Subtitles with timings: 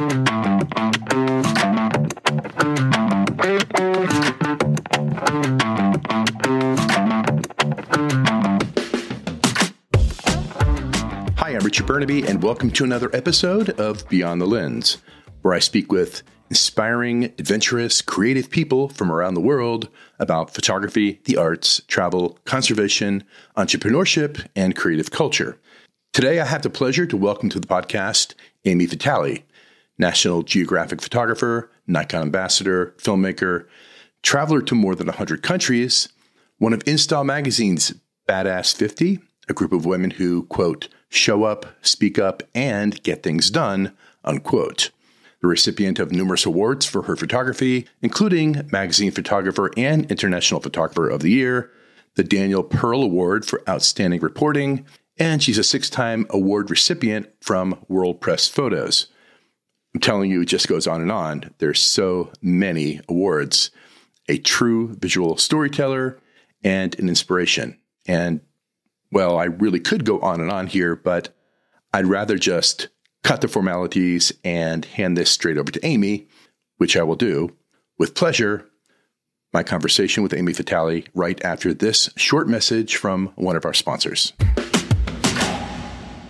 [0.00, 0.06] Hi,
[11.48, 14.96] I'm Richard Bernabe, and welcome to another episode of Beyond the Lens,
[15.42, 21.36] where I speak with inspiring, adventurous, creative people from around the world about photography, the
[21.36, 23.22] arts, travel, conservation,
[23.54, 25.58] entrepreneurship, and creative culture.
[26.14, 28.32] Today, I have the pleasure to welcome to the podcast
[28.66, 29.44] Ami Vitale,
[30.00, 33.66] National Geographic photographer, Nikon ambassador, filmmaker,
[34.22, 36.08] traveler to more than 100 countries,
[36.58, 37.94] one of InStyle magazine's
[38.28, 43.50] Badass 50, a group of women who, quote, show up, speak up, and get things
[43.50, 44.90] done, unquote
[45.40, 51.22] the recipient of numerous awards for her photography, including Magazine Photographer and International Photographer of
[51.22, 51.70] the Year,
[52.14, 54.84] the Daniel Pearl Award for Outstanding Reporting,
[55.16, 59.06] and she's a six time award recipient from World Press Photos.
[59.94, 61.52] I'm telling you, it just goes on and on.
[61.58, 63.70] There's so many awards.
[64.28, 66.18] A true visual storyteller
[66.62, 67.78] and an inspiration.
[68.06, 68.40] And
[69.10, 71.34] well, I really could go on and on here, but
[71.92, 72.88] I'd rather just
[73.24, 76.28] cut the formalities and hand this straight over to Ami,
[76.76, 77.56] which I will do
[77.98, 78.66] with pleasure.
[79.52, 84.32] My conversation with Ami Vitale right after this short message from one of our sponsors.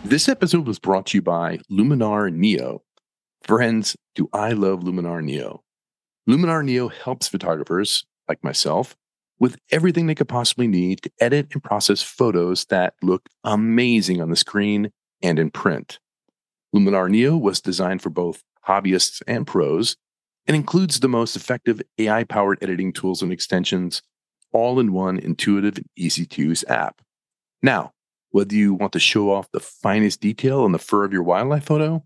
[0.03, 2.83] This episode was brought to you by Luminar Neo.
[3.43, 5.63] Friends, do I love Luminar Neo?
[6.29, 8.97] Luminar Neo helps photographers like myself
[9.39, 14.31] with everything they could possibly need to edit and process photos that look amazing on
[14.31, 15.99] the screen and in print.
[16.75, 19.97] Luminar Neo was designed for both hobbyists and pros
[20.47, 24.03] and includes the most effective AI powered editing tools and extensions,
[24.53, 27.01] all in one intuitive and easy to use app.
[27.63, 27.93] Now,
[28.31, 31.65] whether you want to show off the finest detail on the fur of your wildlife
[31.65, 32.05] photo,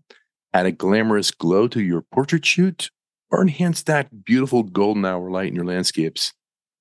[0.55, 2.89] add a glamorous glow to your portrait shoot,
[3.29, 6.31] or enhance that beautiful golden hour light in your landscapes,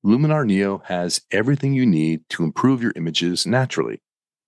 [0.07, 4.01] Luminar Neo has everything you need to improve your images naturally.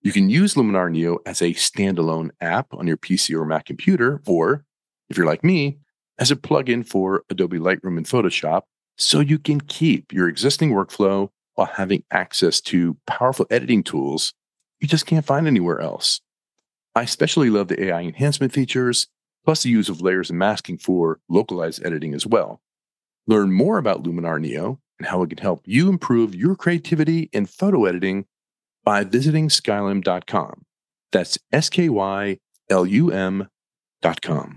[0.02, 4.22] You can use Luminar Neo as a standalone app on your PC or Mac computer,
[4.26, 4.64] or
[5.08, 5.78] if you're like me,
[6.18, 8.62] as a plugin for Adobe Lightroom and Photoshop,
[8.96, 14.34] so you can keep your existing workflow while having access to powerful editing tools
[14.80, 16.20] you just can't find anywhere else.
[16.94, 19.08] I especially love the AI enhancement features,
[19.46, 22.60] plus the use of layers and masking for localized editing as well.
[23.28, 27.46] Learn more about Luminar Neo and how it can help you improve your creativity in
[27.46, 28.26] photo editing
[28.84, 30.64] by visiting skylum.com.
[31.12, 34.56] That's S K Y L U M.com.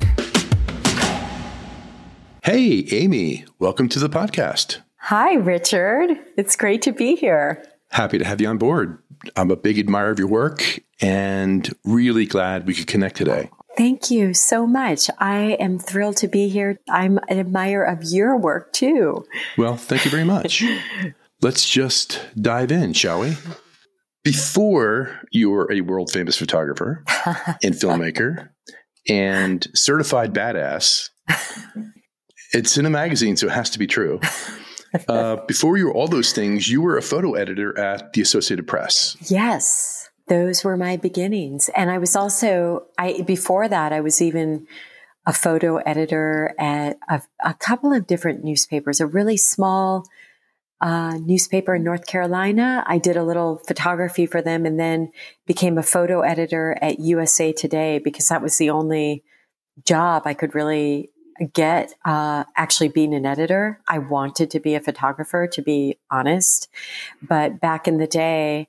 [2.43, 4.79] Hey, Ami, welcome to the podcast.
[4.97, 6.17] Hi, Richard.
[6.35, 7.63] It's great to be here.
[7.91, 8.97] Happy to have you on board.
[9.35, 13.51] I'm a big admirer of your work and really glad we could connect today.
[13.77, 15.09] Thank you so much.
[15.19, 16.79] I am thrilled to be here.
[16.89, 19.25] I'm an admirer of your work too.
[19.57, 20.63] Well, thank you very much.
[21.41, 23.37] Let's just dive in, shall we?
[24.23, 27.03] before you were a world famous photographer
[27.63, 28.49] and filmmaker
[29.07, 31.09] and certified badass,
[32.53, 34.19] it's in a magazine, so it has to be true.
[35.07, 38.67] Uh, before you were all those things, you were a photo editor at the Associated
[38.67, 39.15] Press.
[39.29, 44.67] Yes, those were my beginnings, and I was also I before that I was even
[45.25, 48.99] a photo editor at a, a couple of different newspapers.
[48.99, 50.05] A really small
[50.81, 52.83] uh, newspaper in North Carolina.
[52.87, 55.11] I did a little photography for them and then
[55.45, 59.23] became a photo editor at USA Today because that was the only
[59.85, 61.11] job I could really
[61.53, 63.81] get uh, actually being an editor.
[63.87, 66.69] I wanted to be a photographer, to be honest.
[67.21, 68.67] But back in the day,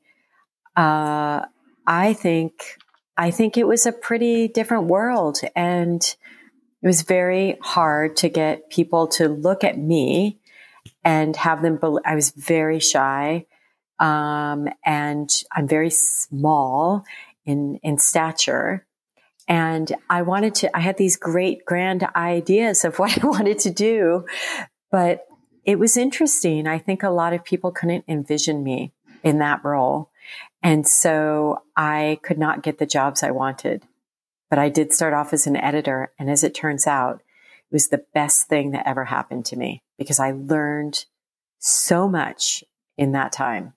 [0.81, 1.45] uh,
[1.87, 2.79] I think
[3.15, 6.01] I think it was a pretty different world, and
[6.83, 10.39] it was very hard to get people to look at me
[11.05, 11.77] and have them.
[11.77, 13.45] Be- I was very shy,
[13.99, 17.05] um, and I'm very small
[17.45, 18.87] in in stature.
[19.47, 20.75] And I wanted to.
[20.75, 24.25] I had these great grand ideas of what I wanted to do,
[24.91, 25.27] but
[25.67, 26.67] it was interesting.
[26.67, 30.11] I think a lot of people couldn't envision me in that role.
[30.63, 33.85] And so I could not get the jobs I wanted.
[34.49, 36.13] But I did start off as an editor.
[36.19, 39.83] And as it turns out, it was the best thing that ever happened to me
[39.97, 41.05] because I learned
[41.59, 42.65] so much
[42.99, 43.75] in that time.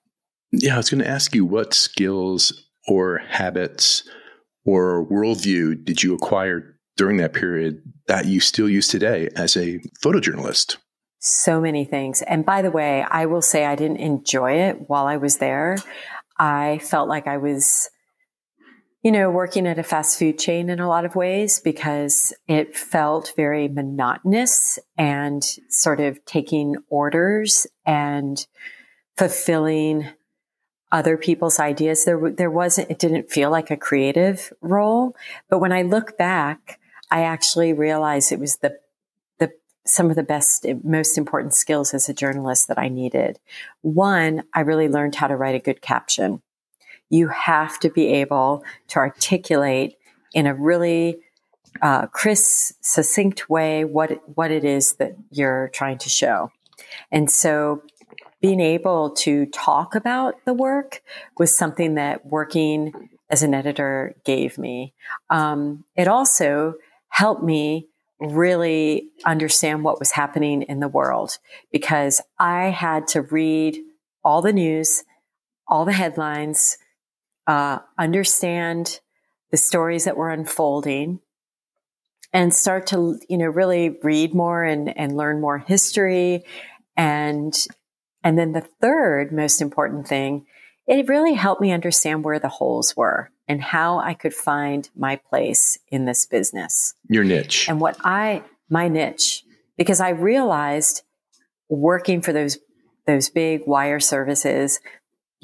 [0.52, 4.08] Yeah, I was going to ask you what skills or habits
[4.64, 9.78] or worldview did you acquire during that period that you still use today as a
[10.02, 10.76] photojournalist?
[11.18, 12.22] So many things.
[12.22, 15.78] And by the way, I will say I didn't enjoy it while I was there.
[16.38, 17.88] I felt like I was
[19.04, 22.74] you know, working at a fast food chain in a lot of ways because it
[22.74, 28.46] felt very monotonous and sort of taking orders and
[29.18, 30.08] fulfilling
[30.90, 32.06] other people's ideas.
[32.06, 35.14] There, there wasn't, it didn't feel like a creative role.
[35.50, 38.78] But when I look back, I actually realized it was the, the,
[39.86, 43.38] some of the best, most important skills as a journalist that I needed.
[43.82, 46.42] One, I really learned how to write a good caption
[47.10, 49.96] you have to be able to articulate
[50.32, 51.18] in a really
[51.82, 56.50] uh, crisp, succinct way what what it is that you're trying to show.
[57.10, 57.82] And so,
[58.40, 61.02] being able to talk about the work
[61.38, 64.92] was something that working as an editor gave me.
[65.30, 66.74] Um, it also
[67.08, 67.88] helped me
[68.32, 71.38] really understand what was happening in the world
[71.72, 73.78] because I had to read
[74.24, 75.04] all the news,
[75.66, 76.78] all the headlines,
[77.46, 79.00] uh, understand
[79.50, 81.20] the stories that were unfolding
[82.32, 86.44] and start to you know really read more and, and learn more history.
[86.96, 87.54] And
[88.22, 90.46] and then the third most important thing
[90.86, 95.16] it really helped me understand where the holes were and how i could find my
[95.16, 99.44] place in this business your niche and what i my niche
[99.76, 101.02] because i realized
[101.68, 102.58] working for those
[103.06, 104.80] those big wire services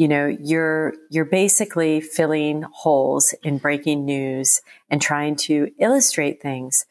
[0.01, 6.87] you know, you're, you're basically filling holes in breaking news and trying to illustrate things.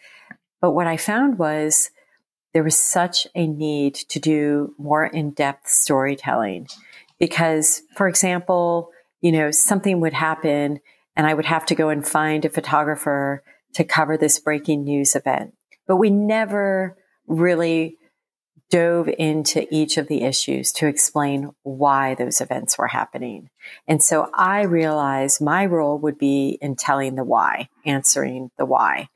[0.61, 1.89] But what I found was
[2.53, 6.67] there was such a need to do more in-depth storytelling
[7.19, 8.91] because, for example,
[9.21, 10.79] you know, something would happen
[11.15, 15.15] and I would have to go and find a photographer to cover this breaking news
[15.15, 15.53] event.
[15.87, 16.97] But we never
[17.27, 17.97] really
[18.69, 23.49] dove into each of the issues to explain why those events were happening.
[23.87, 29.09] And so I realized my role would be in telling the why, answering the why,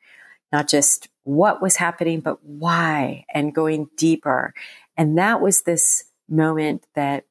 [0.51, 4.54] not just what was happening, but why and going deeper.
[4.98, 7.25] And that was this moment that,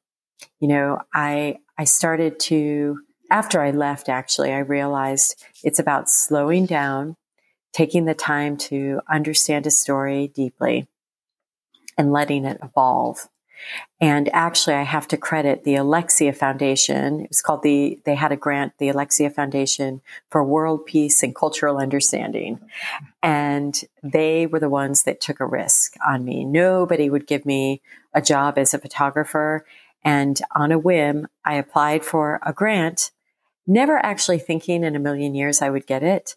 [0.59, 2.99] you know, I, I started to,
[3.33, 7.15] after I left, actually, I realized it's about slowing down,
[7.71, 10.87] taking the time to understand a story deeply
[11.97, 13.27] and letting it evolve.
[13.99, 17.21] And actually, I have to credit the Alexia Foundation.
[17.21, 21.33] It was called the, they had a grant, the Alexia Foundation for World Peace and
[21.33, 22.59] Cultural Understanding.
[23.23, 26.45] And they were the ones that took a risk on me.
[26.45, 27.81] Nobody would give me
[28.13, 29.65] a job as a photographer.
[30.03, 33.09] And on a whim, I applied for a grant,
[33.67, 36.35] never actually thinking in a million years I would get it.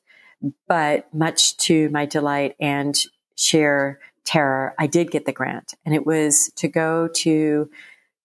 [0.68, 2.96] But much to my delight and
[3.36, 5.74] sheer terror, I did get the grant.
[5.84, 7.70] And it was to go to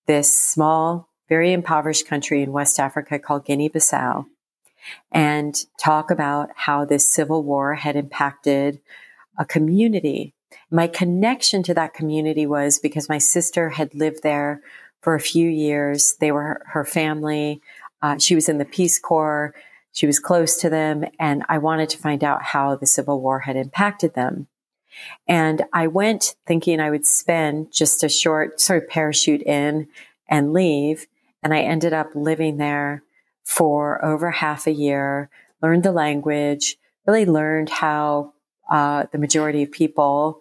[0.07, 4.25] this small, very impoverished country in West Africa called Guinea Bissau
[5.11, 8.81] and talk about how this civil war had impacted
[9.37, 10.33] a community.
[10.69, 14.61] My connection to that community was because my sister had lived there
[15.01, 16.15] for a few years.
[16.19, 17.61] They were her family.
[18.01, 19.53] Uh, she was in the Peace Corps.
[19.91, 21.05] She was close to them.
[21.19, 24.47] And I wanted to find out how the Civil War had impacted them.
[25.27, 29.87] And I went thinking I would spend just a short sort of parachute in
[30.27, 31.07] and leave.
[31.43, 33.03] And I ended up living there
[33.43, 35.29] for over half a year,
[35.61, 38.33] learned the language, really learned how
[38.69, 40.39] uh, the majority of people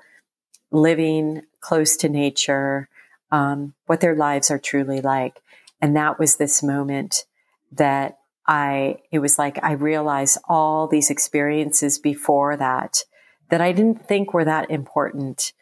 [0.70, 2.88] living close to nature,
[3.32, 5.40] um, what their lives are truly like.
[5.80, 7.25] And that was this moment
[7.72, 13.04] that I, it was like I realized all these experiences before that
[13.50, 15.52] that I didn't think were that important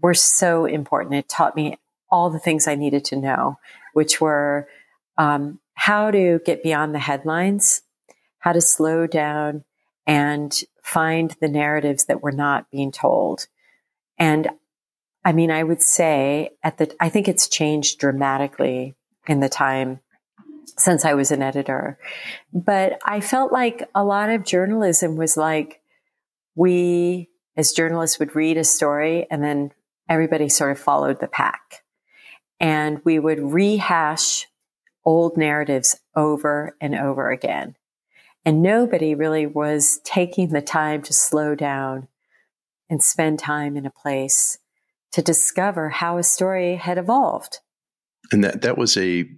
[0.00, 1.14] were so important.
[1.14, 1.78] It taught me
[2.10, 3.58] all the things I needed to know,
[3.94, 4.68] which were
[5.18, 7.82] um, how to get beyond the headlines,
[8.38, 9.64] how to slow down
[10.06, 13.46] and find the narratives that were not being told.
[14.18, 14.50] And
[15.24, 18.94] I mean, I would say at the, I think it's changed dramatically
[19.26, 20.00] in the time
[20.78, 21.98] since I was an editor.
[22.52, 25.80] But I felt like a lot of journalism was like,
[26.54, 29.72] we as journalists would read a story and then
[30.08, 31.82] everybody sort of followed the pack.
[32.60, 34.46] And we would rehash
[35.04, 37.76] old narratives over and over again.
[38.44, 42.08] And nobody really was taking the time to slow down
[42.88, 44.58] and spend time in a place
[45.12, 47.60] to discover how a story had evolved.
[48.32, 49.28] And that, that was a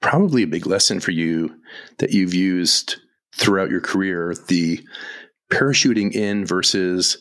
[0.00, 1.54] probably a big lesson for you
[1.98, 2.96] that you've used
[3.34, 4.80] throughout your career the
[5.52, 7.18] parachuting in versus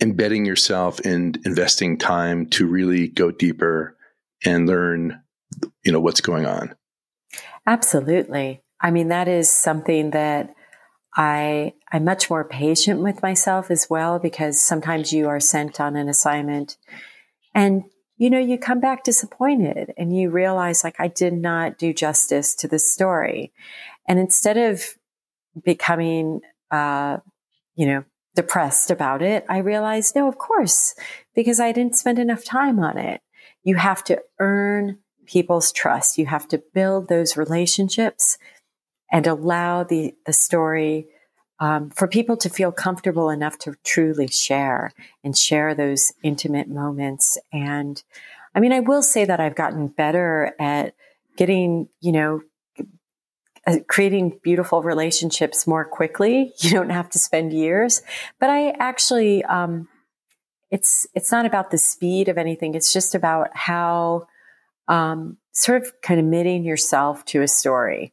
[0.00, 3.96] embedding yourself and investing time to really go deeper
[4.44, 5.22] and learn
[5.84, 6.74] you know what's going on.
[7.66, 8.62] Absolutely.
[8.80, 10.54] I mean, that is something that
[11.16, 15.96] I, I'm much more patient with myself as well because sometimes you are sent on
[15.96, 16.76] an assignment
[17.54, 17.84] and
[18.16, 22.54] you know, you come back disappointed and you realize like I did not do justice
[22.56, 23.52] to the story.
[24.08, 24.96] And instead of
[25.64, 27.18] becoming, uh,
[27.74, 28.04] you know,
[28.34, 30.94] depressed about it, I realized, no, of course,
[31.34, 33.20] because I didn't spend enough time on it.
[33.64, 36.18] You have to earn people's trust.
[36.18, 38.38] You have to build those relationships
[39.10, 41.08] and allow the, the story
[41.58, 44.92] um, for people to feel comfortable enough to truly share
[45.24, 47.38] and share those intimate moments.
[47.52, 48.02] And
[48.54, 50.94] I mean, I will say that I've gotten better at
[51.36, 52.42] getting, you know,
[53.66, 56.52] uh, creating beautiful relationships more quickly.
[56.58, 58.02] You don't have to spend years,
[58.38, 59.88] but I actually, um,
[60.70, 62.74] it's, it's not about the speed of anything.
[62.74, 64.26] It's just about how,
[64.88, 68.12] um, sort of committing yourself to a story.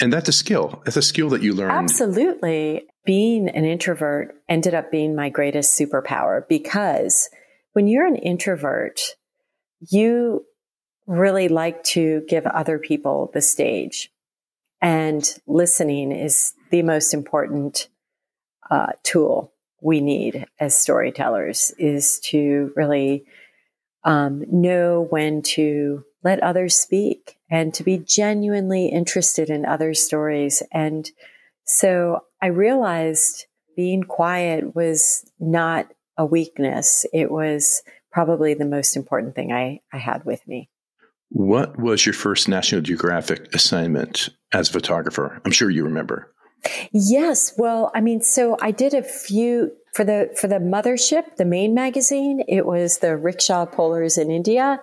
[0.00, 0.82] And that's a skill.
[0.86, 1.70] It's a skill that you learn.
[1.70, 2.86] Absolutely.
[3.04, 7.28] Being an introvert ended up being my greatest superpower because
[7.72, 9.00] when you're an introvert,
[9.80, 10.44] you
[11.06, 14.10] really like to give other people the stage.
[14.80, 17.88] And listening is the most important
[18.70, 19.52] uh, tool
[19.82, 23.24] we need as storytellers is to really
[24.02, 30.62] um, know when to let others speak and to be genuinely interested in other stories.
[30.72, 31.08] And
[31.64, 37.04] so I realized being quiet was not a weakness.
[37.12, 40.70] It was probably the most important thing I, I had with me.
[41.30, 45.40] What was your first National Geographic assignment as a photographer?
[45.44, 46.32] I'm sure you remember.
[46.92, 47.52] Yes.
[47.58, 51.74] Well, I mean, so I did a few for the for the mothership, the main
[51.74, 52.42] magazine.
[52.48, 54.80] It was the rickshaw pullers in India,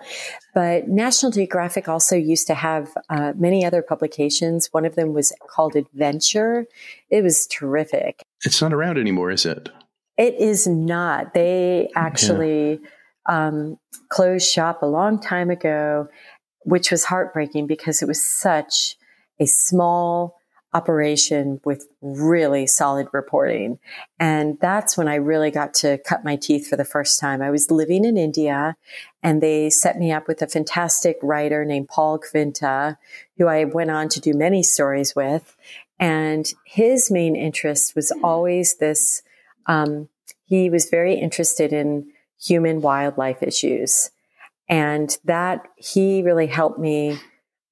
[0.54, 4.68] but National Geographic also used to have uh, many other publications.
[4.72, 6.66] One of them was called Adventure.
[7.10, 8.22] It was terrific.
[8.44, 9.68] It's not around anymore, is it?
[10.16, 11.34] It is not.
[11.34, 12.80] They actually
[13.28, 13.48] yeah.
[13.48, 13.78] um,
[14.08, 16.08] closed shop a long time ago
[16.64, 18.96] which was heartbreaking because it was such
[19.40, 20.38] a small
[20.74, 23.78] operation with really solid reporting.
[24.18, 27.42] And that's when I really got to cut my teeth for the first time.
[27.42, 28.76] I was living in India
[29.22, 32.96] and they set me up with a fantastic writer named Paul Quinta,
[33.36, 35.56] who I went on to do many stories with.
[35.98, 39.22] And his main interest was always this,
[39.66, 40.08] um,
[40.46, 42.10] he was very interested in
[42.40, 44.10] human wildlife issues.
[44.68, 47.18] And that he really helped me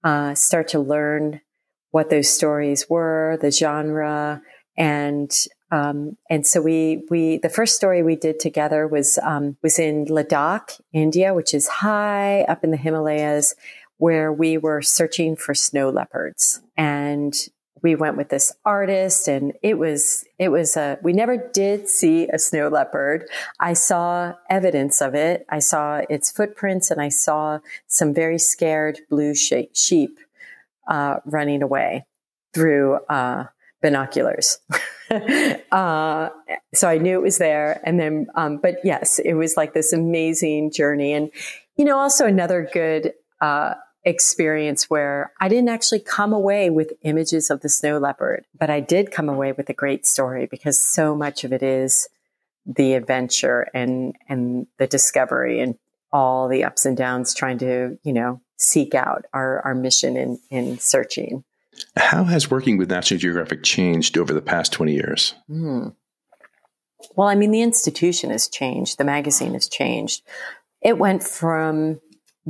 [0.05, 1.41] uh, start to learn
[1.91, 4.43] what those stories were, the genre,
[4.77, 5.33] and
[5.73, 10.07] um, and so we we the first story we did together was um, was in
[10.07, 13.55] Ladakh, India, which is high up in the Himalayas,
[13.99, 16.61] where we were searching for snow leopards.
[16.77, 17.35] And
[17.83, 22.29] we went with this artist and it was it was a we never did see
[22.29, 23.25] a snow leopard
[23.59, 29.01] i saw evidence of it i saw its footprints and i saw some very scared
[29.09, 30.19] blue sheep
[30.91, 32.05] uh, running away
[32.53, 33.45] through uh,
[33.83, 34.59] binoculars.
[35.73, 36.29] Uh,
[36.73, 37.81] so i knew it was there.
[37.85, 41.13] And then um, but yes it was like this amazing journey.
[41.15, 41.33] And
[41.77, 47.51] you know also another good uh, experience where I didn't actually come away with images
[47.51, 51.17] of the snow leopard, but I did come away with a great story because so
[51.17, 52.09] much of it is
[52.65, 55.77] the adventure and and the discovery and
[56.13, 60.39] all the ups and downs trying to, you know, seek out our, our mission in,
[60.51, 61.45] in searching.
[61.97, 65.35] How has working with National Geographic changed over the past 20 years?
[65.47, 65.89] Hmm.
[67.17, 68.99] Well, I mean, the institution has changed.
[68.99, 70.23] The magazine has changed.
[70.83, 72.01] It went from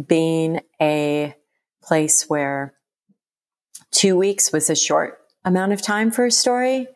[0.06, 1.34] being a
[1.82, 2.74] place where
[3.90, 6.88] two weeks was a short amount of time for a story.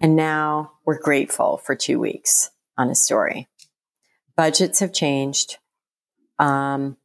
[0.00, 3.48] And now we're grateful for two weeks on a story.
[4.36, 5.58] Budgets have changed.
[6.38, 6.96] Um,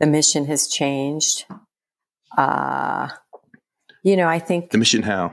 [0.00, 1.44] the mission has changed.
[2.36, 3.08] Uh,
[4.02, 5.32] you know, I think the mission how?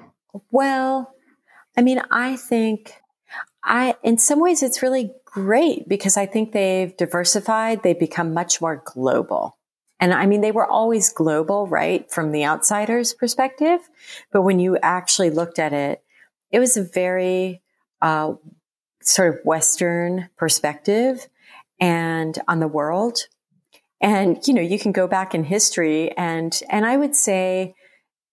[0.52, 1.14] Well,
[1.78, 2.94] I mean, I think
[3.64, 7.84] I, in some ways, it's really great because I think they've diversified.
[7.84, 9.58] They've become much more global.
[10.00, 12.10] And I mean, they were always global, right?
[12.10, 13.82] From the outsider's perspective.
[14.32, 16.02] But when you actually looked at it,
[16.52, 17.62] it was a very,
[18.02, 18.34] uh,
[19.02, 21.28] sort of Western perspective
[21.80, 23.20] and on the world.
[24.02, 27.76] And, you know, you can go back in history and, and I would say,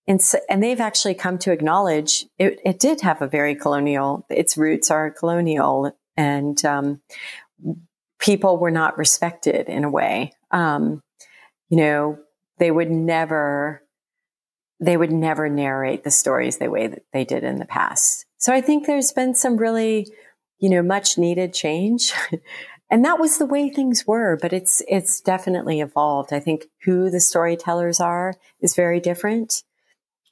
[0.07, 4.57] and, and they've actually come to acknowledge it, it did have a very colonial, its
[4.57, 7.01] roots are colonial and, um,
[8.19, 10.33] people were not respected in a way.
[10.51, 11.03] Um,
[11.69, 12.19] you know,
[12.59, 13.83] they would never
[14.79, 18.27] they would never narrate the stories the way that they did in the past.
[18.37, 20.07] So I think there's been some really,
[20.59, 22.13] you know, much needed change.
[22.91, 26.33] and that was the way things were, but it's, it's definitely evolved.
[26.33, 29.65] I think who the storytellers are is very different.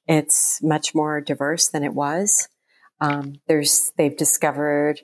[0.06, 2.48] It's much more diverse than it was.
[3.00, 5.00] Um, there's, they've discovered,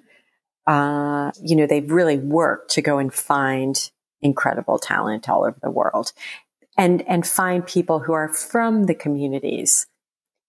[0.66, 3.90] uh, you know, they've really worked to go and find
[4.22, 6.12] incredible talent all over the world
[6.78, 9.86] and, and find people who are from the communities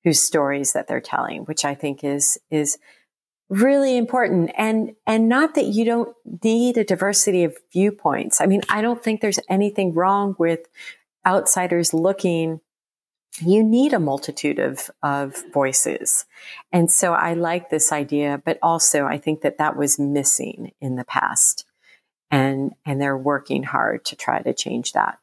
[0.03, 2.77] whose stories that they're telling, which I think is, is
[3.51, 4.51] really important.
[4.58, 8.41] And, and not that you don't need a diversity of viewpoints.
[8.41, 10.62] I mean, I don't think there's anything wrong with
[11.25, 12.62] outsiders looking
[13.39, 16.25] you need a multitude of, of voices.
[16.72, 20.96] And so I like this idea, but also I think that that was missing in
[20.96, 21.65] the past.
[22.29, 25.20] And, and they're working hard to try to change that.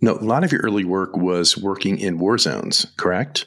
[0.00, 3.46] No, a lot of your early work was working in war zones, correct?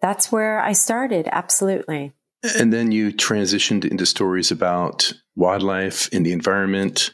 [0.00, 2.12] That's where I started, absolutely.
[2.42, 7.12] And then you transitioned into stories about wildlife and the environment.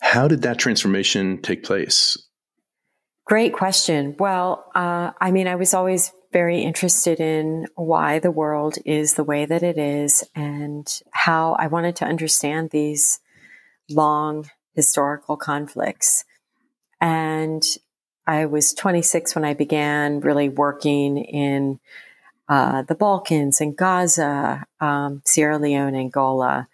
[0.00, 2.16] How did that transformation take place?
[3.26, 4.14] Great question.
[4.18, 9.24] Well, uh, I mean, I was always very interested in why the world is the
[9.24, 13.20] way that it is and how I wanted to understand these
[13.90, 16.24] long historical conflicts.
[17.00, 17.62] And
[18.26, 21.80] I was 26 when I began really working in
[22.48, 26.68] uh, the Balkans and Gaza, um, Sierra Leone, Angola,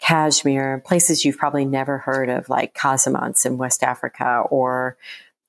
[0.00, 4.96] Kashmir, places you've probably never heard of, like Casamance in West Africa or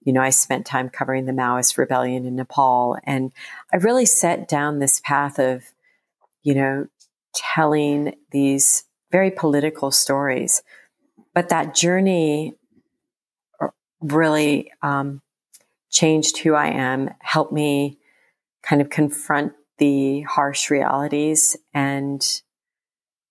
[0.04, 2.98] you know, I spent time covering the Maoist rebellion in Nepal.
[3.04, 3.32] And
[3.72, 5.64] I really set down this path of,
[6.44, 6.88] you know,
[7.36, 10.64] telling these very political stories.
[11.34, 12.56] But that journey
[14.02, 15.22] really um,
[15.92, 18.00] changed who I am, helped me
[18.64, 22.22] kind of confront the harsh realities and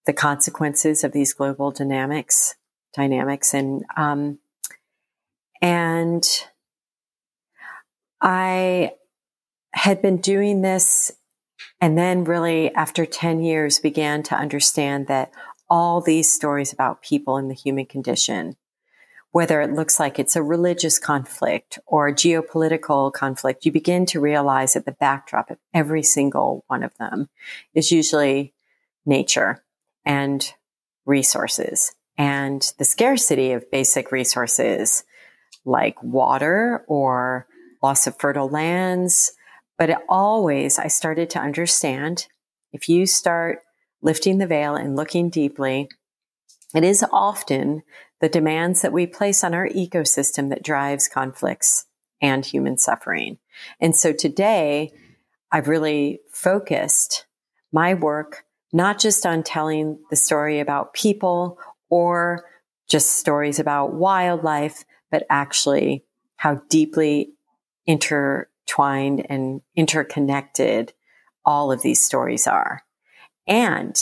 [0.05, 2.57] the consequences of these global dynamics,
[2.93, 4.41] dynamics, and um,
[5.63, 6.25] and
[8.21, 8.95] I
[9.73, 11.13] had been doing this
[11.81, 15.31] and then really after 10 years began to understand that
[15.69, 18.57] all these stories about people and the human condition,
[19.33, 24.21] whether it looks like it's a religious conflict or a geopolitical conflict, you begin to
[24.21, 27.29] realize that the backdrop of every single one of them
[27.75, 28.53] is usually
[29.07, 29.63] nature
[30.05, 30.53] and
[31.07, 35.05] resources and the scarcity of basic resources
[35.65, 37.47] like water or
[37.83, 39.33] loss of fertile lands.
[39.79, 42.27] But always, I started to understand
[42.73, 43.61] if you start
[44.03, 45.89] lifting the veil and looking deeply,
[46.75, 47.83] it is often
[48.21, 51.87] the demands that we place on our ecosystem that drives conflicts
[52.21, 53.39] and human suffering.
[53.81, 54.93] And so today,
[55.53, 57.27] I've really focused
[57.73, 62.45] my work not just on telling the story about people or
[62.89, 66.05] just stories about wildlife, but actually
[66.37, 67.33] how deeply
[67.87, 70.93] intertwined and interconnected
[71.45, 72.83] all of these stories are.
[73.47, 73.97] And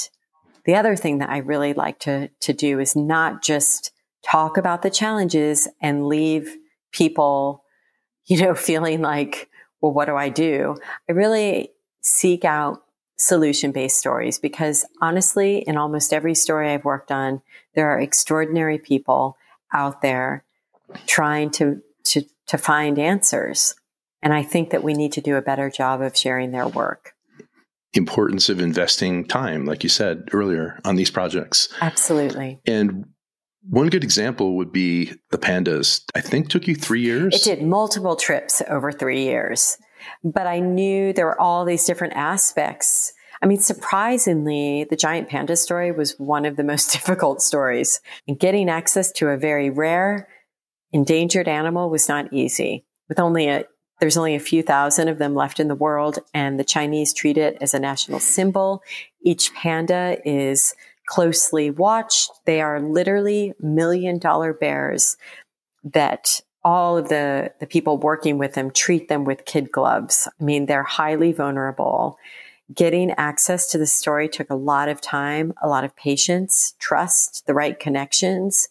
[0.65, 3.93] the other thing that I really like to, to do is not just
[4.25, 6.57] talk about the challenges and leave
[6.93, 7.65] people,
[8.27, 9.49] you know, feeling like,
[9.81, 10.77] well, what do I do?
[11.09, 12.83] I really seek out
[13.17, 17.43] solution based stories because honestly, in almost every story I've worked on,
[17.75, 19.37] there are extraordinary people
[19.73, 20.45] out there
[21.07, 23.75] trying to, to, to find answers.
[24.23, 27.15] And I think that we need to do a better job of sharing their work.
[27.93, 31.69] Importance of investing time, like you said earlier, on these projects.
[31.81, 32.61] Absolutely.
[32.67, 33.07] And
[33.69, 36.03] one good example would be the pandas.
[36.15, 37.35] I think took you three years.
[37.35, 39.77] It did multiple trips over three years.
[40.25, 43.13] But I knew there were all these different aspects.
[43.43, 48.01] I mean, surprisingly, the giant panda story was one of the most difficult stories.
[48.27, 50.29] And getting access to a very rare,
[50.93, 52.85] endangered animal was not easy.
[53.09, 53.65] With only a
[54.01, 57.37] there's only a few thousand of them left in the world, and the Chinese treat
[57.37, 58.81] it as a national symbol.
[59.25, 60.73] Each panda is
[61.09, 62.31] closely watched.
[62.45, 65.17] They are literally million dollar bears
[65.83, 70.29] that all of the, the people working with them treat them with kid gloves.
[70.39, 72.19] I mean, they're highly vulnerable.
[72.75, 77.47] Getting access to the story took a lot of time, a lot of patience, trust,
[77.47, 78.69] the right connections.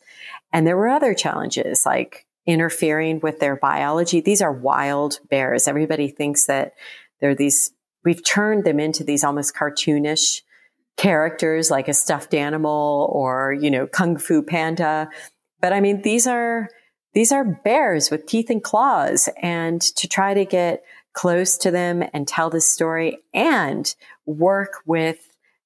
[0.54, 4.22] And there were other challenges like interfering with their biology.
[4.22, 5.68] These are wild bears.
[5.68, 6.74] Everybody thinks that
[7.20, 7.72] they're these,
[8.06, 10.42] we've turned them into these almost cartoonish
[10.98, 15.10] characters like a stuffed animal or, you know, Kung Fu Panda.
[15.62, 16.70] But I mean, these are,
[17.14, 19.30] these are bears with teeth and claws.
[19.42, 20.84] And to try to get
[21.14, 23.94] close to them and tell the story and
[24.26, 25.18] work with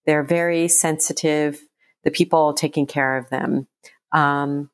[0.05, 1.59] their very sensitive,
[2.03, 3.67] the people taking care of them.
[4.13, 4.69] Um,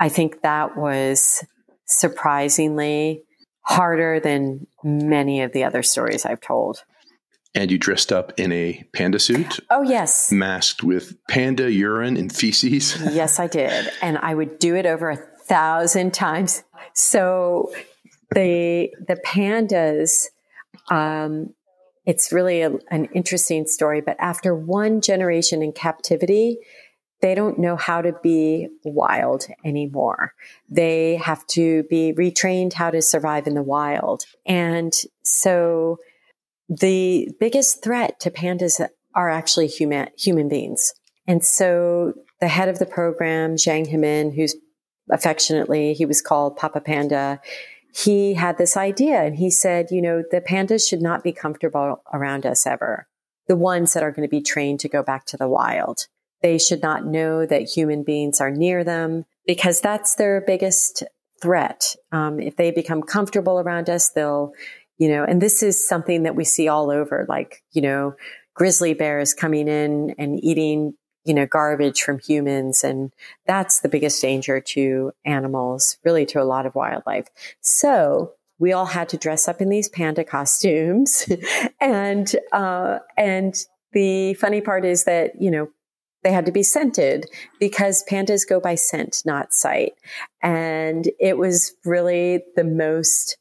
[0.00, 1.44] I think that was
[1.84, 3.22] surprisingly
[3.62, 6.84] harder than many of the other stories I've told.
[7.54, 9.60] And you dressed up in a panda suit?
[9.68, 10.32] Oh, yes.
[10.32, 12.98] Masked with panda urine and feces?
[13.12, 13.90] yes, I did.
[14.00, 16.64] And I would do it over a thousand times.
[16.94, 17.72] So
[18.34, 20.28] the, the pandas,
[20.90, 21.52] um,
[22.06, 26.58] it's really a, an interesting story, but after one generation in captivity,
[27.20, 30.34] they don't know how to be wild anymore.
[30.68, 34.24] They have to be retrained how to survive in the wild.
[34.44, 35.98] And so
[36.80, 38.80] the biggest threat to pandas
[39.14, 40.94] are actually human, human beings.
[41.26, 44.56] And so the head of the program, Zhang Hemin, who's
[45.10, 47.40] affectionately, he was called Papa Panda,
[47.94, 52.02] he had this idea and he said, you know, the pandas should not be comfortable
[52.12, 53.06] around us ever.
[53.48, 56.06] The ones that are going to be trained to go back to the wild.
[56.40, 61.02] They should not know that human beings are near them because that's their biggest
[61.42, 61.94] threat.
[62.12, 64.52] Um, if they become comfortable around us, they'll,
[64.98, 68.14] you know, and this is something that we see all over, like, you know,
[68.54, 72.84] grizzly bears coming in and eating, you know, garbage from humans.
[72.84, 73.12] And
[73.46, 77.28] that's the biggest danger to animals, really to a lot of wildlife.
[77.60, 81.28] So we all had to dress up in these panda costumes.
[81.80, 83.54] and, uh, and
[83.92, 85.68] the funny part is that, you know,
[86.22, 87.26] they had to be scented
[87.58, 89.94] because pandas go by scent, not sight.
[90.40, 93.36] And it was really the most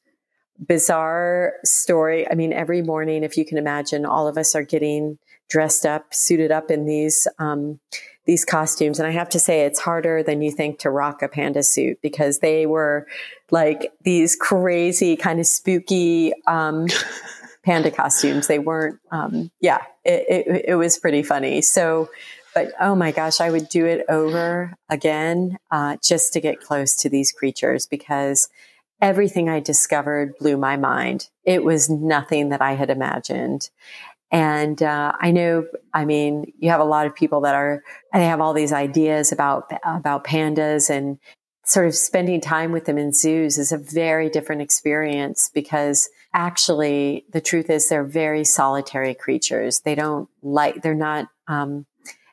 [0.65, 2.29] bizarre story.
[2.29, 5.17] I mean, every morning, if you can imagine, all of us are getting
[5.49, 7.79] dressed up, suited up in these, um,
[8.25, 8.99] these costumes.
[8.99, 11.99] And I have to say, it's harder than you think to rock a panda suit
[12.01, 13.07] because they were
[13.49, 16.87] like these crazy kind of spooky, um,
[17.63, 18.47] panda costumes.
[18.47, 21.61] They weren't, um, yeah, it, it, it was pretty funny.
[21.61, 22.09] So,
[22.53, 26.95] but oh my gosh, I would do it over again uh, just to get close
[26.97, 28.49] to these creatures because
[29.01, 31.29] everything I discovered blew my mind.
[31.43, 33.69] It was nothing that I had imagined.
[34.31, 37.83] And uh, I know, I mean, you have a lot of people that are,
[38.13, 41.19] they have all these ideas about about pandas, and
[41.65, 47.25] sort of spending time with them in zoos is a very different experience because actually,
[47.33, 49.81] the truth is, they're very solitary creatures.
[49.81, 51.85] They don't like, they're not um,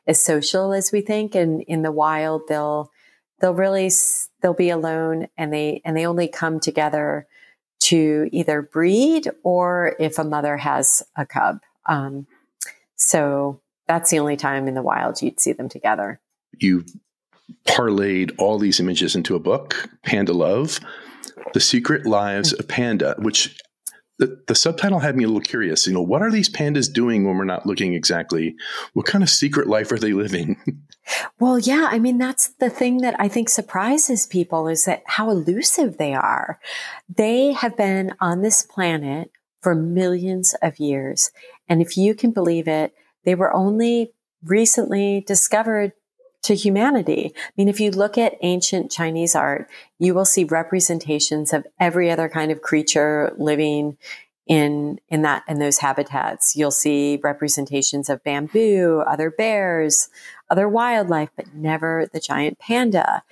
[0.07, 1.35] as social as we think.
[1.35, 2.91] And in the wild, they'll,
[3.41, 3.91] they'll really,
[4.41, 7.27] they'll be alone and they, and they only come together
[7.79, 11.59] to either breed or if a mother has a cub.
[11.85, 12.27] Um,
[12.95, 16.19] so that's the only time in the wild you'd see them together.
[16.57, 16.85] You
[17.65, 20.79] parlayed all these images into a book, Panda Love,
[21.53, 23.57] The Secret Lives of Panda, which
[24.19, 25.87] the, the subtitle had me a little curious.
[25.87, 28.55] You know, what are these pandas doing when we're not looking exactly?
[28.93, 30.57] What kind of secret life are they living?
[31.39, 35.29] Well, yeah, I mean, that's the thing that I think surprises people is that how
[35.29, 36.59] elusive they are.
[37.13, 41.31] They have been on this planet for millions of years.
[41.67, 42.93] And if you can believe it,
[43.25, 45.93] they were only recently discovered
[46.43, 47.33] to humanity.
[47.35, 52.09] I mean, if you look at ancient Chinese art, you will see representations of every
[52.09, 53.97] other kind of creature living
[54.47, 56.55] in, in that, in those habitats.
[56.55, 60.09] You'll see representations of bamboo, other bears,
[60.49, 63.23] other wildlife, but never the giant panda.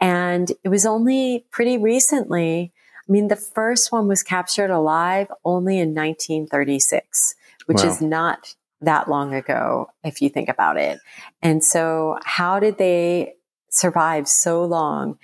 [0.00, 2.72] And it was only pretty recently.
[3.08, 7.34] I mean, the first one was captured alive only in 1936,
[7.66, 7.88] which wow.
[7.88, 10.98] is not that long ago, if you think about it.
[11.40, 13.34] And so, how did they
[13.70, 15.18] survive so long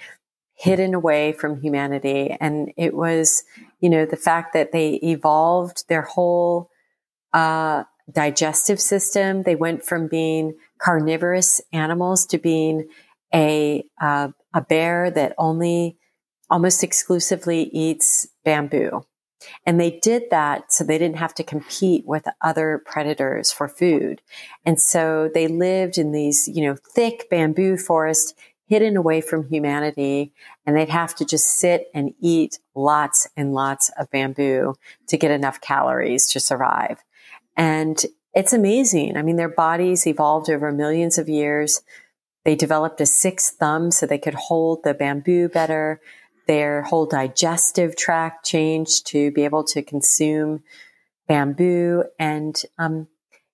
[0.55, 2.37] hidden away from humanity?
[2.41, 3.45] And it was,
[3.81, 6.71] you know, the fact that they evolved their whole
[7.33, 9.43] uh, digestive system.
[9.43, 12.89] They went from being carnivorous animals to being
[13.35, 15.99] a uh, a bear that only
[16.51, 19.05] almost exclusively eats bamboo.
[19.65, 24.21] And they did that so they didn't have to compete with other predators for food.
[24.65, 28.35] And so they lived in these, you know, thick bamboo forests
[28.67, 30.33] hidden away from humanity.
[30.67, 34.75] And they'd have to just sit and eat lots and lots of bamboo
[35.07, 36.99] to get enough calories to survive.
[37.59, 39.19] And it's amazing.
[39.19, 41.83] I mean, their bodies evolved over millions of years.
[42.45, 46.01] They developed a sixth thumb so they could hold the bamboo better
[46.49, 50.65] their whole digestive tract changed to be able to consume
[51.29, 52.05] bamboo.
[52.19, 53.07] And, um,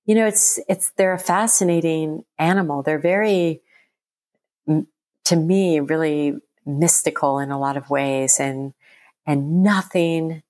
[0.07, 2.83] you know, it's, it's, they're a fascinating animal.
[2.83, 3.63] They're very,
[4.69, 8.73] to me, really mystical in a lot of ways and,
[9.27, 10.44] and nothing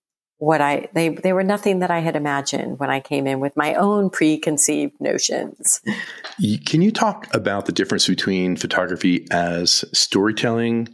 [0.45, 3.57] what I they they were nothing that I had imagined when I came in with
[3.57, 5.81] my own preconceived notions.
[6.67, 10.89] Can you talk about the difference between photography as storytelling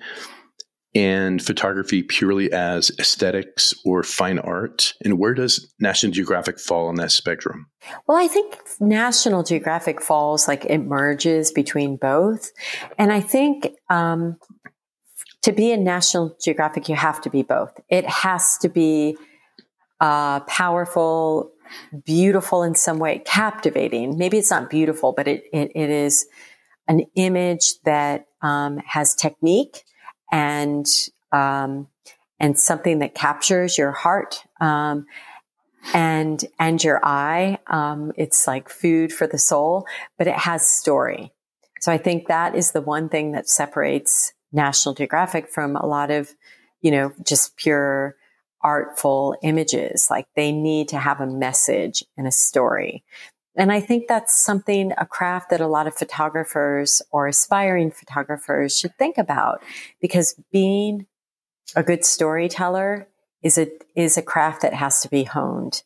[0.94, 4.94] and photography purely as aesthetics or fine art?
[5.04, 7.66] And where does National Geographic fall on that spectrum?
[8.06, 12.50] Well, I think National Geographic falls like it merges between both.
[12.98, 14.36] And I think um,
[15.42, 17.78] to be in National Geographic, you have to be both.
[17.88, 19.16] It has to be
[20.00, 21.52] uh, powerful,
[22.04, 24.18] beautiful in some way, captivating.
[24.18, 26.26] Maybe it's not beautiful, but it, it, it is
[26.88, 29.84] an image that um, has technique
[30.32, 30.86] and
[31.32, 31.86] um,
[32.40, 35.06] and something that captures your heart um,
[35.92, 37.58] and and your eye.
[37.66, 39.86] Um, it's like food for the soul,
[40.18, 41.32] but it has story.
[41.80, 46.10] So I think that is the one thing that separates National Geographic from a lot
[46.10, 46.34] of,
[46.82, 48.16] you know, just pure
[48.62, 50.08] artful images.
[50.10, 53.04] Like they need to have a message and a story.
[53.56, 58.78] And I think that's something, a craft that a lot of photographers or aspiring photographers
[58.78, 59.62] should think about
[60.00, 61.06] because being
[61.74, 63.08] a good storyteller
[63.42, 65.82] is a, is a craft that has to be honed.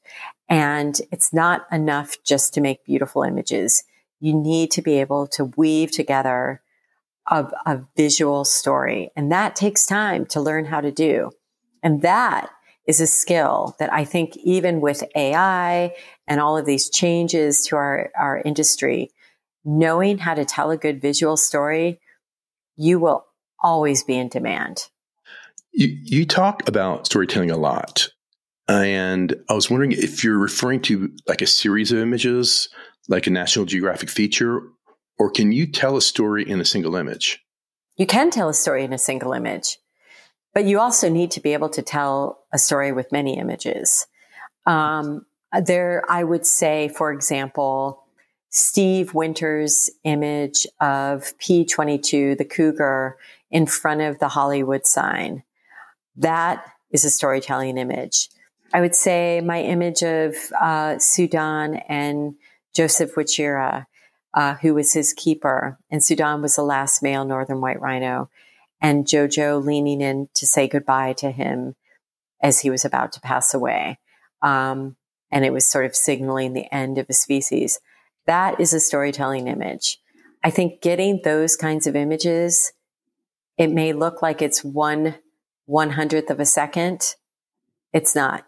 [0.48, 3.84] And it's not enough just to make beautiful images.
[4.20, 6.60] You need to be able to weave together
[7.28, 9.10] a, a visual story.
[9.16, 11.30] And that takes time to learn how to do.
[11.82, 12.50] And that
[12.86, 15.94] is a skill that I think even with AI
[16.26, 19.10] and all of these changes to our, our industry,
[19.64, 22.00] knowing how to tell a good visual story,
[22.76, 23.26] you will
[23.62, 24.88] always be in demand.
[25.72, 28.08] You, you talk about storytelling a lot.
[28.68, 32.68] And I was wondering if you're referring to like a series of images,
[33.08, 34.62] like a National Geographic feature,
[35.18, 37.40] or can you tell a story in a single image?
[37.96, 39.78] You can tell a story in a single image.
[40.54, 44.06] But you also need to be able to tell a story with many images.
[44.64, 45.26] Um,
[45.66, 48.02] there, I would say, for example,
[48.48, 53.18] Steve Winter's image of P22, the cougar,
[53.50, 55.42] in front of the Hollywood sign.
[56.16, 58.28] That is a storytelling image.
[58.72, 62.34] I would say my image of uh, Sudan and
[62.74, 63.86] Joseph Wachira,
[64.32, 68.30] uh, who was his keeper, and Sudan was the last male northern white rhino
[68.80, 71.74] and Jojo leaning in to say goodbye to him
[72.44, 73.98] as he was about to pass away.
[74.42, 74.96] Um,
[75.33, 77.80] and it was sort of signaling the end of a species.
[78.26, 79.98] That is a storytelling image.
[80.44, 82.72] I think getting those kinds of images,
[83.57, 85.16] it may look like it's one
[85.66, 87.16] one hundredth of a second.
[87.94, 88.46] It's not.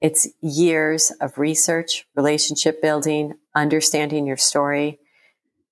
[0.00, 4.98] It's years of research, relationship building, understanding your story.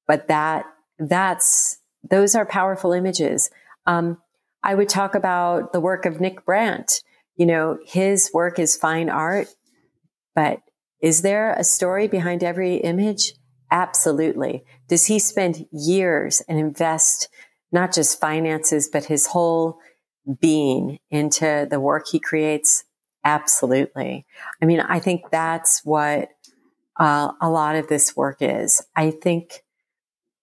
[0.07, 0.65] But that,
[0.99, 3.51] that's, those are powerful images.
[3.87, 4.19] Um,
[4.63, 7.03] I would talk about the work of Nick Brandt.
[7.37, 9.49] You know, his work is fine art,
[10.35, 10.61] but
[11.01, 13.35] is there a story behind every image?
[13.71, 14.65] Absolutely.
[14.89, 17.29] Does he spend years and invest
[17.73, 19.79] not just finances, but his whole
[20.41, 22.85] being into the work he creates?
[23.25, 24.27] Absolutely.
[24.63, 26.29] I mean, I think that's what
[26.99, 28.81] uh, a lot of this work is.
[28.95, 29.65] I think,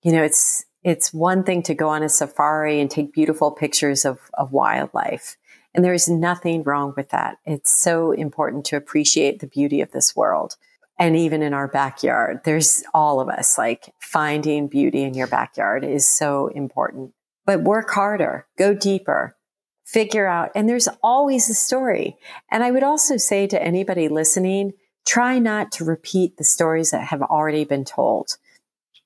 [0.04, 4.04] you know, it's it's one thing to go on a safari and take beautiful pictures
[4.04, 5.38] of, of wildlife.
[5.74, 7.38] And there's nothing wrong with that.
[7.46, 10.58] It's so important to appreciate the beauty of this world.
[11.00, 15.84] And even in our backyard, there's all of us like finding beauty in your backyard
[15.84, 17.14] is so important.
[17.46, 19.36] But work harder, go deeper,
[19.84, 22.18] figure out, and there's always a story.
[22.52, 24.74] And I would also say to anybody listening,
[25.08, 28.38] try not to repeat the stories that have already been told.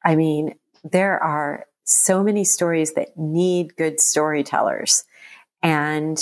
[0.04, 5.06] I mean, there are so many stories that need good storytellers.
[5.64, 6.20] And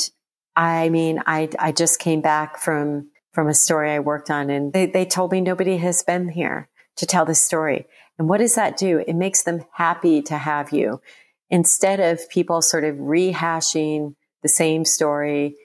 [0.55, 4.71] I mean, I, I just came back from, from a story I worked on and
[4.71, 7.87] they, they told me nobody has been here to tell this story.
[8.19, 9.03] And what does that do?
[9.07, 11.01] It makes them happy to have you
[11.49, 15.55] instead of people sort of rehashing the same story,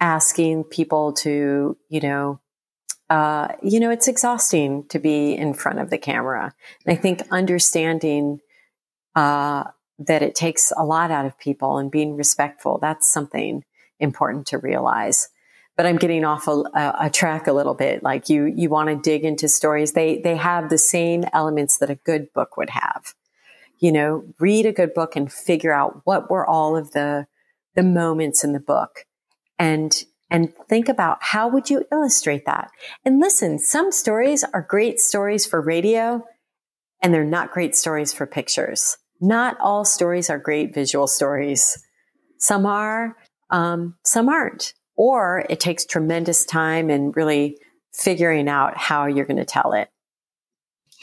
[0.00, 2.40] asking people to, you know,
[3.08, 6.52] uh, you know, it's exhausting to be in front of the camera.
[6.84, 8.40] And I think understanding
[9.14, 9.64] uh,
[9.98, 13.64] that it takes a lot out of people and being respectful, that's something
[14.00, 15.28] important to realize.
[15.76, 16.62] But I'm getting off a,
[17.00, 18.02] a track a little bit.
[18.02, 19.92] Like you, you want to dig into stories.
[19.92, 23.14] They, they have the same elements that a good book would have.
[23.78, 27.26] You know, read a good book and figure out what were all of the,
[27.74, 29.04] the moments in the book
[29.58, 32.70] and and think about how would you illustrate that?
[33.04, 36.24] And listen, some stories are great stories for radio
[37.00, 38.96] and they're not great stories for pictures.
[39.20, 41.80] Not all stories are great visual stories.
[42.38, 43.16] Some are,
[43.50, 44.74] um, some aren't.
[44.96, 47.58] or it takes tremendous time and really
[47.92, 49.88] figuring out how you're going to tell it.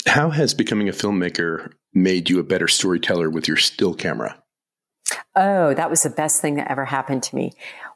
[0.07, 4.41] How has becoming a filmmaker made you a better storyteller with your still camera?
[5.35, 7.53] Oh, that was the best thing that ever happened to me.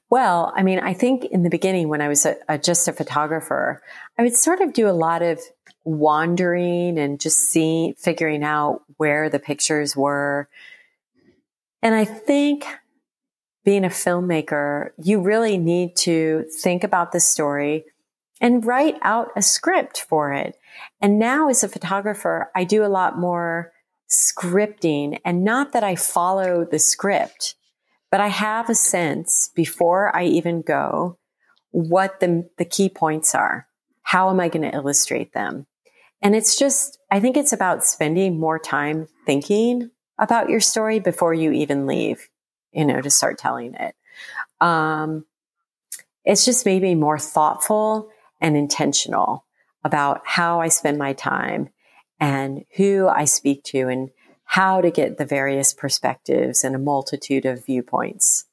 [0.09, 2.93] Well, I mean, I think in the beginning when I was a, a, just a
[2.93, 3.81] photographer,
[4.17, 5.41] I would sort of do a lot of
[5.83, 10.47] wandering and just seeing, figuring out where the pictures were.
[11.81, 12.65] And I think
[13.67, 17.83] being a filmmaker, you really need to think about the story
[18.39, 20.55] and write out a script for it.
[21.01, 23.73] And now as a photographer, I do a lot more
[24.09, 27.55] scripting and not that I follow the script,
[28.09, 31.17] but I have a sense before I even go
[31.71, 33.67] what the, the key points are.
[34.01, 35.67] How am I going to illustrate them?
[36.21, 41.33] And it's just, I think it's about spending more time thinking about your story before
[41.33, 42.29] you even leave,
[42.77, 43.95] you know, to start telling it.
[44.61, 45.25] Um,
[46.23, 48.09] it's just made me more thoughtful
[48.39, 49.45] and intentional
[49.83, 51.69] about how I spend my time
[52.19, 54.09] and who I speak to and
[54.43, 58.45] how to get the various perspectives and a multitude of viewpoints.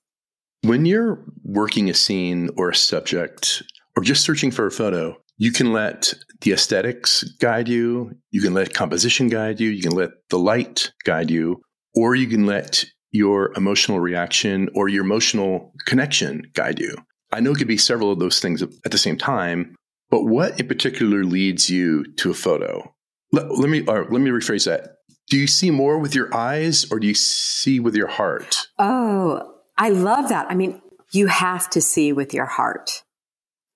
[0.63, 3.63] When you're working a scene or a subject
[3.97, 8.55] or just searching for a photo, you can let the aesthetics guide you, you can
[8.55, 11.61] let composition guide you, you can let the light guide you,
[11.95, 16.96] or you can let your emotional reaction or your emotional connection guide you.
[17.33, 19.77] I know it could be several of those things at the same time,
[20.11, 22.92] but what in particular leads you to a photo?
[23.33, 24.96] Let, let me let me rephrase that.
[25.31, 28.66] Do you see more with your eyes or do you see with your heart?
[28.79, 30.46] Oh, I love that.
[30.50, 33.05] I mean, you have to see with your heart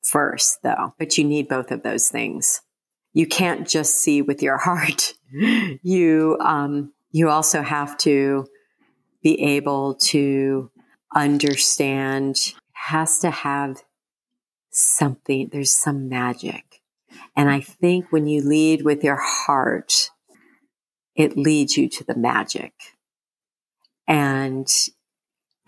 [0.03, 2.61] first, though, but you need both of those things.
[3.12, 5.14] You can't just see with your heart.
[5.31, 8.46] you um, you also have to
[9.23, 10.71] be able to
[11.15, 12.55] understand.
[12.73, 13.83] Has to have
[14.71, 15.51] something.
[15.53, 16.81] There's some magic,
[17.37, 20.11] and I think when you lead with your heart,
[21.15, 22.73] it leads you to the magic.
[24.07, 24.69] And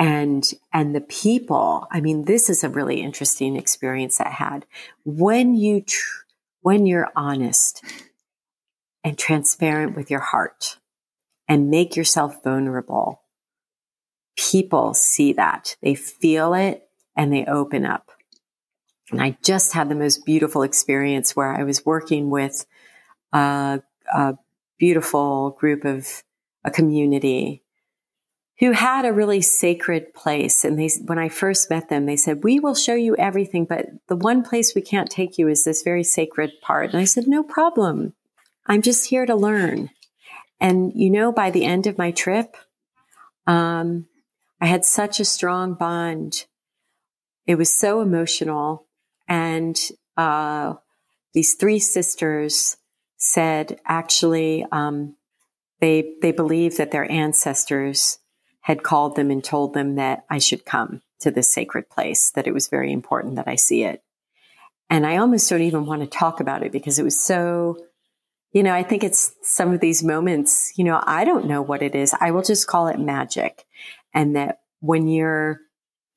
[0.00, 4.64] and and the people i mean this is a really interesting experience i had
[5.04, 6.24] when you tr-
[6.62, 7.84] when you're honest
[9.04, 10.78] and transparent with your heart
[11.46, 13.22] and make yourself vulnerable
[14.36, 18.10] people see that they feel it and they open up
[19.10, 22.64] and i just had the most beautiful experience where i was working with
[23.32, 23.80] a,
[24.12, 24.34] a
[24.78, 26.22] beautiful group of
[26.64, 27.62] a community
[28.60, 30.64] who had a really sacred place.
[30.64, 33.86] And they, when I first met them, they said, we will show you everything, but
[34.08, 36.90] the one place we can't take you is this very sacred part.
[36.90, 38.12] And I said, no problem.
[38.66, 39.88] I'm just here to learn.
[40.60, 42.54] And you know, by the end of my trip,
[43.46, 44.06] um,
[44.60, 46.46] I had such a strong bond.
[47.46, 48.86] It was so emotional.
[49.28, 49.78] And,
[50.16, 50.74] uh,
[51.32, 52.76] these three sisters
[53.16, 55.14] said actually um,
[55.80, 58.18] they they believe that their ancestors
[58.62, 62.46] had called them and told them that I should come to this sacred place, that
[62.46, 64.02] it was very important that I see it.
[64.88, 67.78] And I almost don't even want to talk about it because it was so,
[68.52, 71.82] you know, I think it's some of these moments, you know, I don't know what
[71.82, 72.14] it is.
[72.20, 73.64] I will just call it magic.
[74.14, 75.60] And that when you're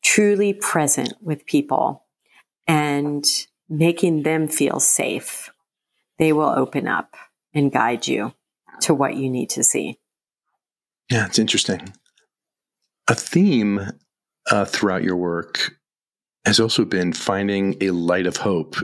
[0.04, 2.06] truly present with people
[2.68, 3.26] and
[3.70, 5.52] making them feel safe,
[6.20, 7.16] they will open up
[7.54, 8.34] and guide you
[8.82, 10.00] to what you need to see.
[11.12, 11.94] Yeah, it's interesting.
[13.08, 13.92] A theme
[14.50, 15.74] uh, throughout your work
[16.46, 18.76] has also been finding a light of hope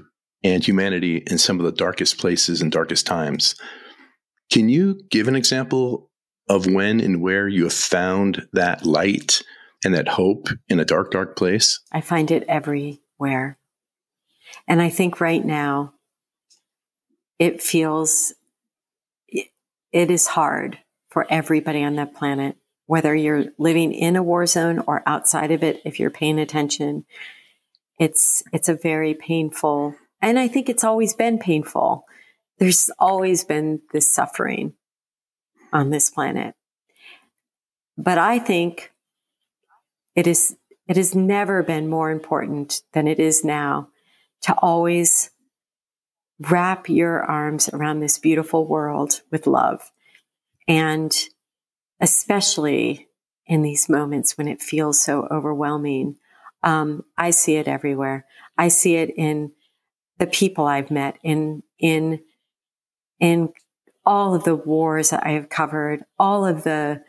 [0.44, 3.56] and humanity in some of the darkest places and darkest times.
[4.52, 6.09] Can you give an example
[6.50, 9.44] of when and where you have found that light
[9.86, 11.80] and that hope in a dark, dark place?
[11.92, 13.58] I find it everywhere.
[14.68, 15.94] And I think right now,
[17.38, 18.34] it feels
[19.28, 24.84] it is hard for everybody on that planet, whether you're living in a war zone
[24.86, 27.06] or outside of it, if you're paying attention.
[27.98, 32.06] It's, it's a very painful, and I think it's always been painful.
[32.60, 34.74] There's always been this suffering
[35.72, 36.56] on this planet.
[37.98, 38.92] But I think
[40.16, 40.56] it is,
[40.88, 43.90] it has never been more important than it is now
[44.42, 45.32] to always
[46.40, 49.92] wrap your arms around this beautiful world with love.
[50.68, 51.14] And
[52.00, 53.08] especially
[53.46, 56.16] in these moments when it feels so overwhelming,
[56.64, 58.26] um, I see it everywhere.
[58.58, 59.52] I see it in
[60.18, 62.22] the people I've met, in in
[63.20, 63.50] in
[64.10, 67.04] all of the wars that I have covered, all of the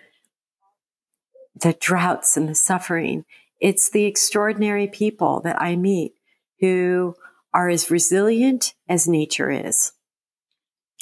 [1.56, 3.24] the droughts and the suffering.
[3.58, 6.12] It's the extraordinary people that I meet
[6.60, 7.14] who
[7.54, 9.92] are as resilient as nature is.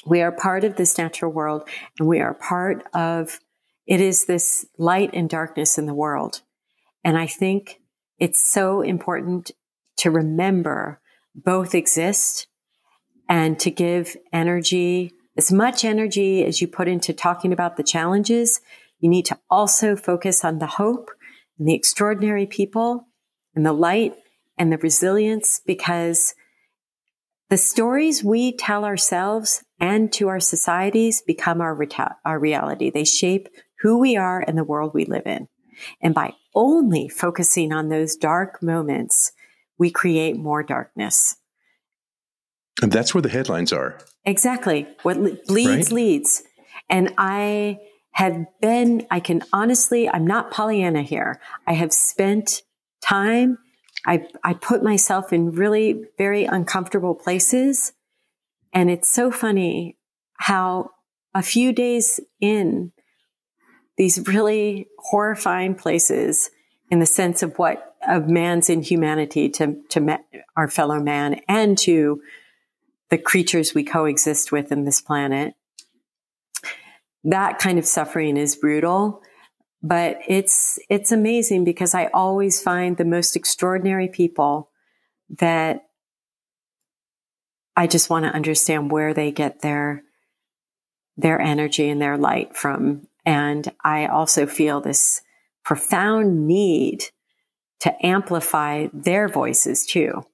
[0.06, 1.68] We are part of this natural world
[1.98, 3.40] and we are part of
[3.86, 6.42] it is this light and darkness in the world.
[7.02, 7.80] And I think
[8.18, 9.50] it's so important
[9.98, 11.00] to remember
[11.34, 12.46] both exist
[13.28, 18.60] and to give energy, as much energy as you put into talking about the challenges.
[18.98, 21.10] You need to also focus on the hope
[21.58, 23.06] and the extraordinary people
[23.54, 24.16] and the light
[24.58, 26.34] and the resilience because
[27.48, 32.90] the stories we tell ourselves and to our societies become our, reta- our reality.
[32.90, 33.48] They shape
[33.80, 35.48] who we are and the world we live in.
[36.02, 39.30] And by only focusing on those dark moments,
[39.78, 41.36] we create more darkness.
[42.82, 43.98] And that's where the headlines are.
[44.24, 44.86] Exactly.
[45.02, 45.92] What leads, right?
[45.92, 46.42] leads.
[46.88, 47.78] And I
[48.12, 51.40] have been, I can honestly, I'm not Pollyanna here.
[51.66, 52.62] I have spent
[53.00, 53.58] time,
[54.06, 57.92] I, I put myself in really very uncomfortable places.
[58.72, 59.96] And it's so funny
[60.34, 60.90] how
[61.34, 62.92] a few days in
[63.96, 66.50] these really horrifying places
[66.90, 70.18] in the sense of what of man's inhumanity to to
[70.56, 72.22] our fellow man and to
[73.10, 75.54] the creatures we coexist with in this planet.
[77.24, 79.22] That kind of suffering is brutal,
[79.82, 84.70] but it's it's amazing because I always find the most extraordinary people
[85.38, 85.88] that
[87.76, 90.02] I just want to understand where they get their
[91.16, 95.20] their energy and their light from and I also feel this
[95.62, 97.04] profound need
[97.80, 100.24] to amplify their voices too,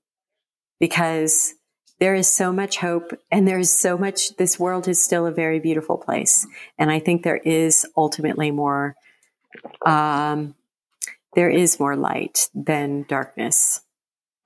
[0.79, 1.55] because
[2.01, 5.61] there is so much hope and there's so much, this world is still a very
[5.61, 6.47] beautiful place.
[6.79, 8.97] And I think there is ultimately more,
[9.87, 10.55] um,
[11.35, 13.81] there is more light than darkness.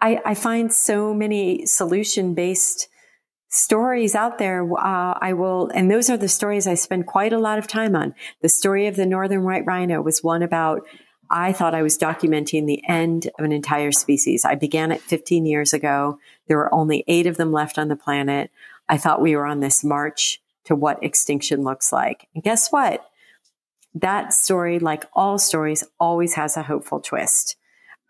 [0.01, 2.89] I, I find so many solution based
[3.49, 4.63] stories out there.
[4.63, 7.97] Uh, I will, and those are the stories I spend quite a lot of time
[7.97, 8.15] on.
[8.43, 10.83] The story of the northern white rhino was one about,
[11.31, 14.45] I thought I was documenting the end of an entire species.
[14.45, 16.19] I began it 15 years ago.
[16.47, 18.51] There were only eight of them left on the planet.
[18.89, 22.29] I thought we were on this march to what extinction looks like.
[22.35, 23.09] And guess what?
[23.95, 27.57] That story, like all stories, always has a hopeful twist.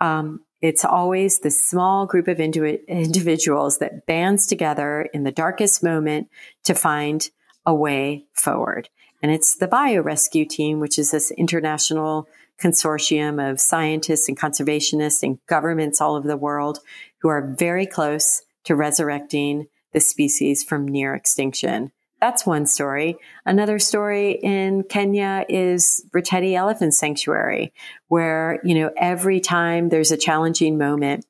[0.00, 6.28] Um, it's always the small group of individuals that bands together in the darkest moment
[6.64, 7.30] to find
[7.64, 8.88] a way forward.
[9.22, 12.28] And it's the biorescue team, which is this international
[12.60, 16.80] consortium of scientists and conservationists and governments all over the world
[17.20, 21.92] who are very close to resurrecting the species from near extinction.
[22.20, 23.16] That's one story.
[23.46, 27.72] Another story in Kenya is Reteti Elephant Sanctuary,
[28.08, 31.24] where, you know, every time there's a challenging moment,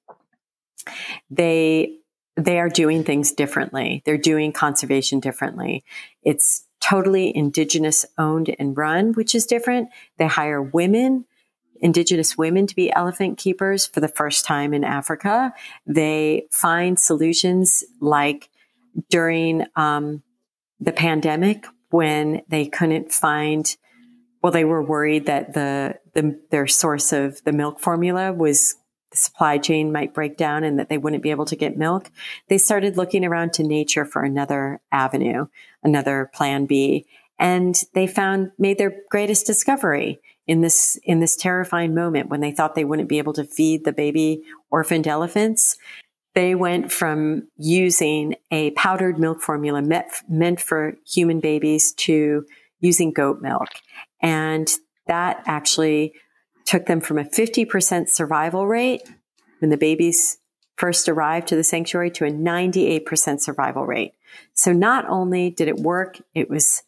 [1.31, 1.99] they,
[2.37, 4.03] they are doing things differently.
[4.07, 5.85] They're doing conservation differently.
[6.23, 9.89] It's totally indigenous owned and run, which is different.
[10.19, 11.25] They hire women
[11.81, 15.53] indigenous women to be elephant keepers for the first time in Africa.
[15.87, 18.51] They find solutions like
[19.11, 20.23] during um,
[20.81, 23.77] the pandemic when they couldn't find
[24.43, 28.77] well they were worried that the, the their source of the milk formula was
[29.19, 32.11] supply chain might break down and that they wouldn't be able to get milk
[32.49, 35.47] they started looking around to nature for another avenue
[35.83, 37.07] another plan b
[37.39, 42.53] and they found made their greatest discovery in this in this terrifying moment when they
[42.53, 45.77] thought they wouldn't be able to feed the baby orphaned elephants
[46.39, 52.47] they went from using a powdered milk formula meant, for human babies to
[52.79, 53.69] using goat milk.
[54.23, 54.73] And
[55.09, 56.13] that actually
[56.69, 59.03] took them from a 50% survival rate
[59.61, 60.37] when the babies
[60.77, 64.13] first arrived to the sanctuary to a 98% survival rate.
[64.53, 66.83] So not only did it work, it was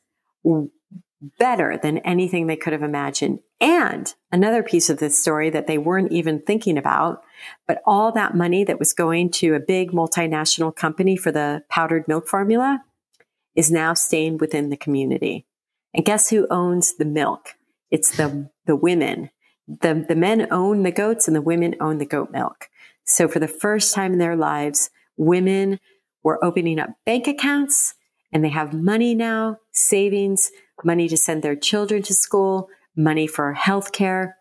[1.38, 3.40] better than anything they could have imagined.
[3.58, 7.22] And another piece of this story that they weren't even thinking about,
[7.66, 12.06] but all that money that was going to a big multinational company for the powdered
[12.06, 12.84] milk formula
[13.54, 15.46] is now staying within the community.
[15.94, 17.54] And guess who owns the milk?
[17.90, 19.30] It's the, the women.
[19.82, 22.68] The, the men own the goats and the women own the goat milk.
[23.04, 25.78] So for the first time in their lives, women
[26.22, 27.94] were opening up bank accounts
[28.32, 30.50] and they have money now, savings,
[30.84, 34.36] money to send their children to school, money for health care.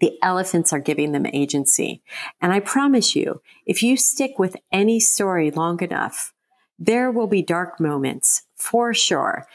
[0.00, 2.02] The elephants are giving them agency.
[2.40, 6.32] And I promise you, if you stick with any story long enough,
[6.78, 9.46] there will be dark moments for sure.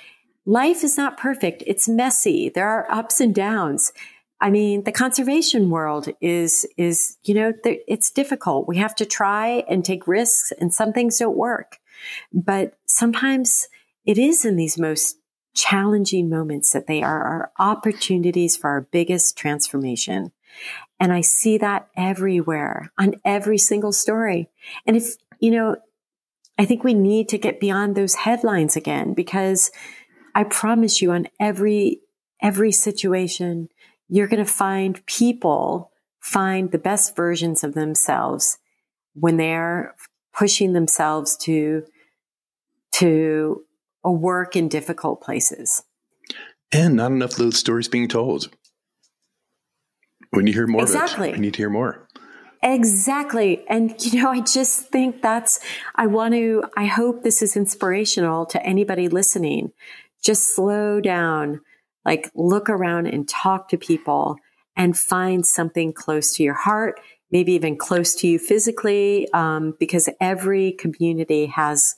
[0.46, 1.64] Life is not perfect.
[1.68, 2.48] It's messy.
[2.48, 3.92] There are ups and downs.
[4.40, 8.68] I mean, the conservation world is, is, you know, it's difficult.
[8.68, 11.80] We have to try and take risks and some things don't work.
[12.32, 13.68] But sometimes
[14.06, 15.18] it is in these most
[15.56, 20.32] challenging moments that they are our opportunities for our biggest transformation.
[21.00, 24.50] And I see that everywhere on every single story.
[24.86, 25.78] And if, you know,
[26.60, 29.72] I think we need to get beyond those headlines again because
[30.36, 32.02] I promise you on every,
[32.42, 33.70] every situation,
[34.10, 38.58] you're going to find people find the best versions of themselves
[39.14, 39.96] when they're
[40.34, 41.84] pushing themselves to,
[42.92, 43.64] to
[44.04, 45.84] a work in difficult places.
[46.72, 48.50] And not enough of those stories being told.
[50.34, 51.32] We need to hear more exactly.
[51.32, 52.08] We need to hear more.
[52.62, 53.64] Exactly.
[53.70, 55.60] And, you know, I just think that's,
[55.96, 59.72] I want to, I hope this is inspirational to anybody listening.
[60.22, 61.62] Just slow down,
[62.08, 64.38] like look around and talk to people
[64.78, 67.02] and find something close to your heart,
[67.32, 71.96] maybe even close to you physically, um, because every community has,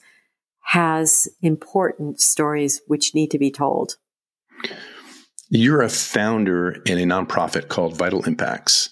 [0.62, 3.97] has important stories which need to be told.
[5.49, 8.89] You're a founder in a nonprofit called Vital Impacts.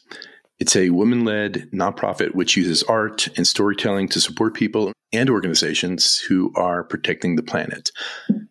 [0.59, 6.17] It's a women led nonprofit which uses art and storytelling to support people and organizations
[6.19, 7.91] who are protecting the planet.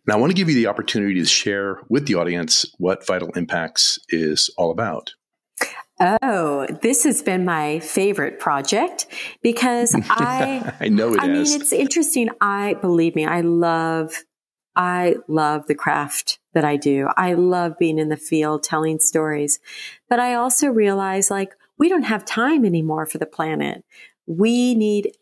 [0.06, 3.30] Now, I want to give you the opportunity to share with the audience what Vital
[3.30, 5.12] Impacts is all about.
[5.98, 9.06] Oh, this has been my favorite project
[9.42, 11.50] because I I know it I has.
[11.50, 12.28] mean, it's interesting.
[12.40, 14.12] I believe me, I love
[14.76, 17.08] I love the craft that I do.
[17.16, 19.58] I love being in the field telling stories.
[20.10, 23.84] But I also realize like we don't have time anymore for the planet.
[24.26, 25.12] We need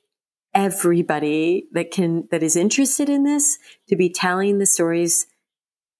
[0.54, 5.26] everybody that can, that is interested in this to be telling the stories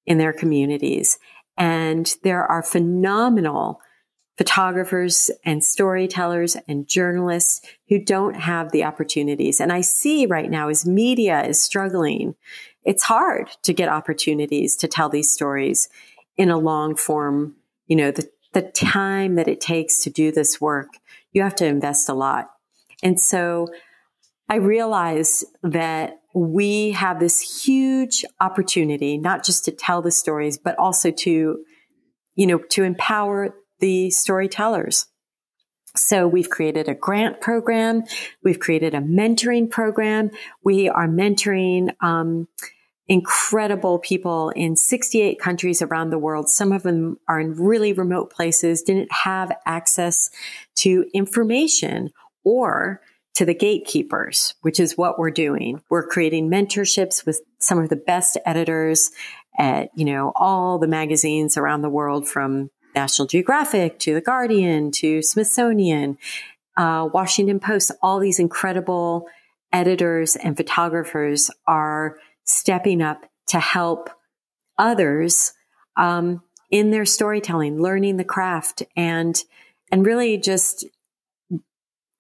[0.07, 1.19] in their communities.
[1.57, 3.81] And there are phenomenal
[4.37, 9.61] photographers and storytellers and journalists who don't have the opportunities.
[9.61, 12.35] And I see right now as media is struggling
[12.85, 15.89] it's hard to get opportunities to tell these stories
[16.37, 17.57] in a long form.
[17.87, 20.89] You know, the, the time that it takes to do this work,
[21.33, 22.51] you have to invest a lot.
[23.03, 23.69] And so
[24.49, 30.79] I realize that we have this huge opportunity, not just to tell the stories, but
[30.79, 31.65] also to,
[32.35, 35.07] you know, to empower the storytellers.
[35.97, 38.03] So we've created a grant program.
[38.43, 40.31] We've created a mentoring program.
[40.65, 42.49] We are mentoring, um,
[43.09, 46.49] incredible people in 68 countries around the world.
[46.49, 50.31] Some of them are in really remote places, didn't have access
[50.77, 52.11] to information
[52.45, 53.01] or
[53.35, 55.83] to the gatekeepers, which is what we're doing.
[55.91, 59.11] We're creating mentorships with some of the best editors
[59.59, 64.93] at, you know, all the magazines around the world from National Geographic to The Guardian
[64.93, 66.17] to Smithsonian,
[66.77, 69.27] uh, Washington Post, all these incredible
[69.73, 74.11] editors and photographers are stepping up to help
[74.79, 75.53] others
[75.97, 79.43] um, in their storytelling, learning the craft, and
[79.91, 80.85] and really just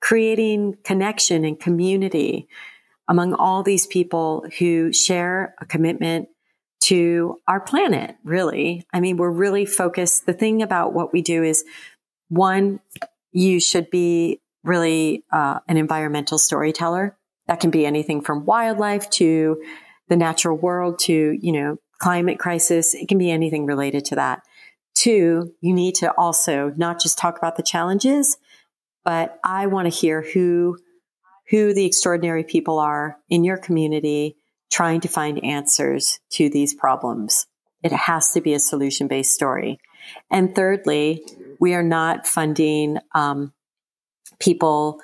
[0.00, 2.46] creating connection and community
[3.08, 6.28] among all these people who share a commitment
[6.80, 8.16] to our planet.
[8.22, 10.26] Really, I mean, we're really focused.
[10.26, 11.64] The thing about what we do is
[12.28, 12.80] one,
[13.32, 17.16] you should be really uh, an environmental storyteller.
[17.46, 19.62] That can be anything from wildlife to
[20.08, 22.94] the natural world to, you know, climate crisis.
[22.94, 24.42] It can be anything related to that.
[24.94, 28.36] Two, you need to also not just talk about the challenges,
[29.04, 30.78] but I want to hear who,
[31.50, 34.36] who the extraordinary people are in your community
[34.70, 37.46] trying to find answers to these problems.
[37.82, 39.78] It has to be a solution based story.
[40.30, 41.24] And thirdly,
[41.60, 43.52] we are not funding um,
[44.38, 45.00] people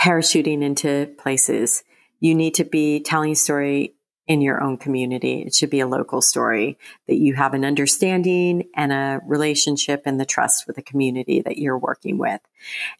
[0.00, 1.84] parachuting into places.
[2.20, 3.94] You need to be telling a story
[4.26, 5.42] in your own community.
[5.42, 10.20] It should be a local story that you have an understanding and a relationship and
[10.20, 12.40] the trust with the community that you're working with.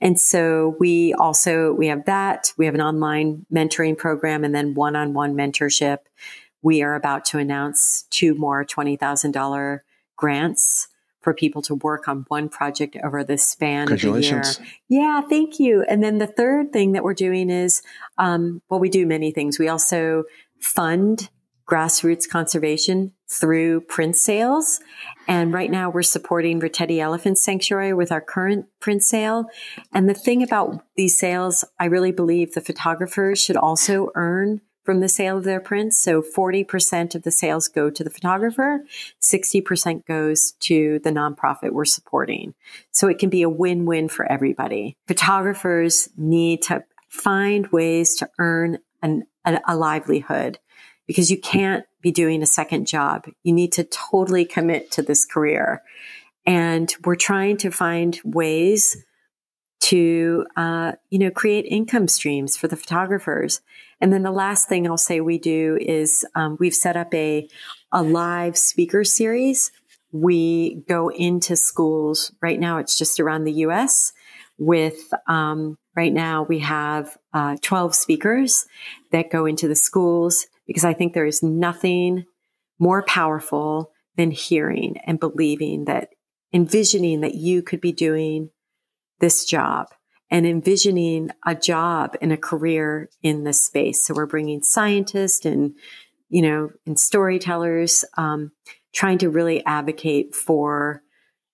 [0.01, 2.53] And so we also, we have that.
[2.57, 5.99] We have an online mentoring program and then one-on-one mentorship.
[6.63, 9.81] We are about to announce two more $20,000
[10.17, 10.89] grants
[11.21, 14.43] for people to work on one project over the span of the year.
[14.89, 15.83] Yeah, thank you.
[15.83, 17.83] And then the third thing that we're doing is,
[18.17, 19.59] um, well, we do many things.
[19.59, 20.25] We also
[20.61, 21.31] fund
[21.71, 24.81] grassroots conservation through print sales.
[25.29, 29.47] And right now we're supporting Reteti Elephant Sanctuary with our current print sale.
[29.93, 35.01] And the thing about these sales, I really believe the photographers should also earn from
[35.01, 35.99] the sale of their prints.
[35.99, 38.85] So 40% of the sales go to the photographer,
[39.23, 42.55] 60% goes to the nonprofit we're supporting.
[42.91, 44.97] So it can be a win-win for everybody.
[45.07, 50.59] Photographers need to find ways to earn an, a, a livelihood
[51.07, 53.27] because you can't be doing a second job.
[53.43, 55.83] You need to totally commit to this career.
[56.47, 58.97] And we're trying to find ways
[59.81, 63.61] to, uh, you know, create income streams for the photographers.
[64.01, 67.49] And then the last thing I'll say we do is um, we've set up a,
[67.93, 69.73] a live speaker series.
[70.13, 72.79] We go into schools right now.
[72.79, 74.13] It's just around the U.S.
[74.59, 78.65] with um, right now we have uh, 12 speakers
[79.13, 82.25] that go into the schools because I think there is nothing
[82.79, 86.09] more powerful than hearing and believing that
[86.55, 88.49] envisioning that you could be doing
[89.19, 89.89] this job
[90.31, 94.07] and envisioning a job and a career in this space.
[94.07, 95.75] So we're bringing scientists and,
[96.31, 98.53] you know, and storytellers, um,
[98.95, 101.03] trying to really advocate for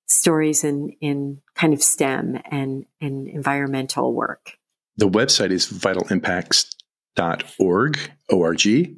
[0.07, 4.53] stories in, in kind of STEM and, and environmental work.
[4.97, 7.99] The website is vitalimpacts.org,
[8.31, 8.97] O-R-G.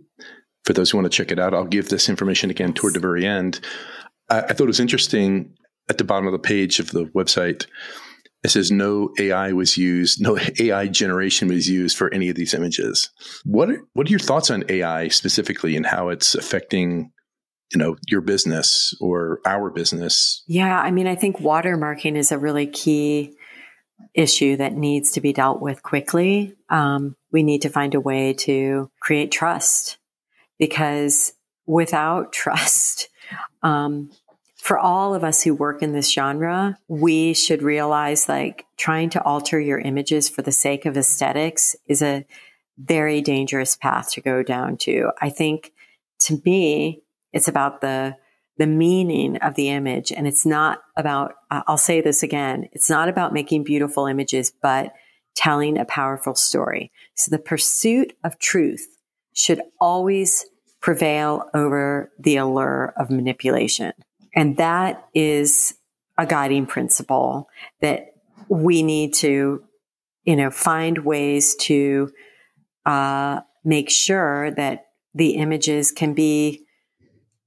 [0.64, 3.00] For those who want to check it out, I'll give this information again toward the
[3.00, 3.60] very end.
[4.28, 5.54] I, I thought it was interesting
[5.88, 7.66] at the bottom of the page of the website
[8.44, 12.54] it says no AI was used, no AI generation was used for any of these
[12.54, 13.10] images.
[13.44, 17.12] What are, what are your thoughts on AI specifically and how it's affecting
[17.72, 20.42] you know your business or our business?
[20.46, 23.34] Yeah, I mean, I think watermarking is a really key
[24.14, 26.54] issue that needs to be dealt with quickly.
[26.68, 29.98] Um, we need to find a way to create trust
[30.58, 31.32] because
[31.66, 33.08] without trust,
[33.62, 34.10] um,
[34.56, 39.22] for all of us who work in this genre, we should realize like trying to
[39.22, 42.26] alter your images for the sake of aesthetics is a
[42.76, 45.10] very dangerous path to go down to.
[45.20, 45.72] I think
[46.20, 47.02] to me,
[47.32, 48.16] it's about the
[48.56, 53.08] the meaning of the image and it's not about I'll say this again, it's not
[53.08, 54.92] about making beautiful images but
[55.36, 56.90] telling a powerful story.
[57.14, 58.88] So the pursuit of truth
[59.32, 60.44] should always
[60.80, 63.92] prevail over the allure of manipulation.
[64.34, 65.74] And that is
[66.18, 67.48] a guiding principle
[67.80, 68.14] that
[68.48, 69.62] we need to,
[70.24, 72.10] you know, find ways to
[72.84, 76.64] uh, make sure that the images can be,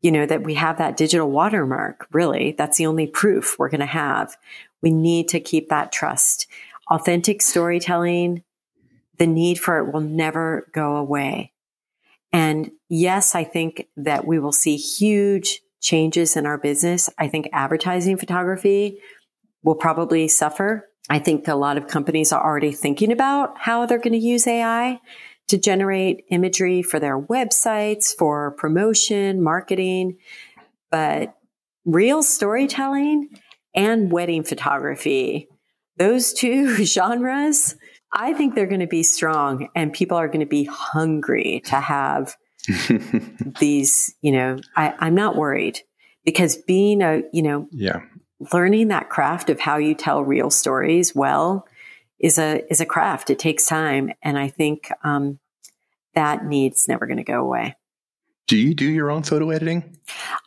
[0.01, 2.07] you know, that we have that digital watermark.
[2.11, 4.35] Really, that's the only proof we're going to have.
[4.81, 6.47] We need to keep that trust.
[6.89, 8.43] Authentic storytelling,
[9.17, 11.53] the need for it will never go away.
[12.33, 17.49] And yes, I think that we will see huge changes in our business, I think
[17.51, 18.99] advertising photography
[19.63, 20.87] will probably suffer.
[21.09, 24.47] I think a lot of companies are already thinking about how they're going to use
[24.47, 24.99] AI
[25.51, 30.17] to generate imagery for their websites, for promotion, marketing.
[30.89, 31.35] But
[31.85, 33.29] real storytelling
[33.75, 35.47] and wedding photography,
[35.97, 37.75] those two genres,
[38.13, 41.75] I think they're going to be strong and people are going to be hungry to
[41.75, 42.35] have
[43.59, 45.79] these, you know, I, I'm not worried
[46.25, 48.01] because being a, you know, yeah,
[48.53, 51.65] learning that craft of how you tell real stories well
[52.21, 53.29] is a is a craft.
[53.29, 55.39] It takes time, and I think um,
[56.15, 57.75] that needs never going to go away.
[58.47, 59.97] Do you do your own photo editing?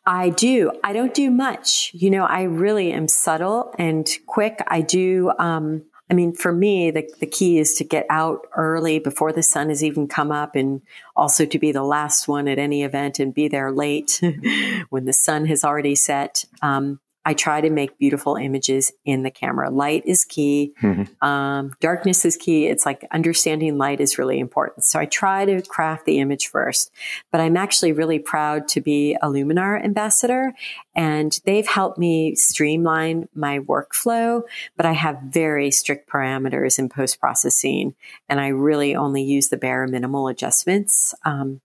[0.05, 0.73] I do.
[0.83, 1.91] I don't do much.
[1.95, 4.63] You know, I really am subtle and quick.
[4.67, 5.33] I do.
[5.39, 9.43] Um, I mean, for me, the, the key is to get out early before the
[9.43, 10.83] sun has even come up and
[11.17, 14.21] also to be the last one at any event and be there late
[14.91, 16.45] when the sun has already set.
[16.61, 19.71] Um, I try to make beautiful images in the camera.
[19.71, 20.75] Light is key.
[20.83, 21.27] Mm-hmm.
[21.27, 22.67] Um, darkness is key.
[22.67, 24.85] It's like understanding light is really important.
[24.85, 26.91] So I try to craft the image first,
[27.33, 30.53] but I'm actually really proud to be a Luminar ambassador
[30.95, 34.43] and they've helped me streamline my workflow,
[34.77, 37.95] but I have very strict parameters in post processing
[38.29, 41.15] and I really only use the bare minimal adjustments.
[41.25, 41.61] Um,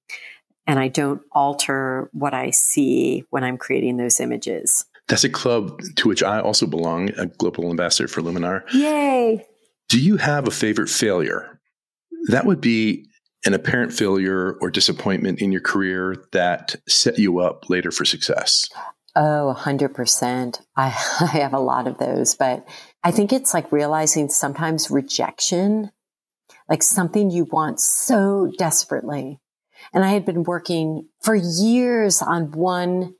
[0.65, 4.85] and I don't alter what I see when I'm creating those images.
[5.09, 8.61] That's a club to which I also belong, a global ambassador for Luminar.
[8.71, 9.45] Yay!
[9.89, 11.59] Do you have a favorite failure?
[12.27, 13.07] That would be
[13.45, 18.69] an apparent failure or disappointment in your career that set you up later for success.
[19.15, 20.61] Oh, 100%.
[20.75, 20.85] I,
[21.21, 22.67] I have a lot of those, but
[23.03, 25.89] I think it's like realizing sometimes rejection,
[26.69, 29.39] like something you want so desperately.
[29.91, 33.15] And I had been working for years on one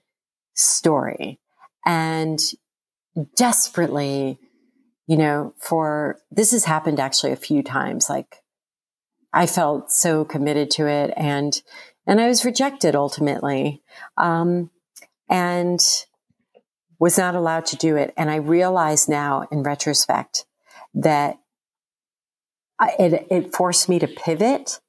[0.53, 1.38] story
[1.85, 2.39] and
[3.35, 4.39] desperately,
[5.07, 8.09] you know, for this has happened actually a few times.
[8.09, 8.37] Like
[9.33, 11.61] I felt so committed to it and,
[12.05, 13.81] and I was rejected ultimately.
[14.17, 14.71] Um,
[15.29, 15.79] and
[16.99, 18.13] was not allowed to do it.
[18.17, 20.45] And I realize now in retrospect
[20.93, 21.37] that
[22.97, 24.79] it, it forced me to pivot.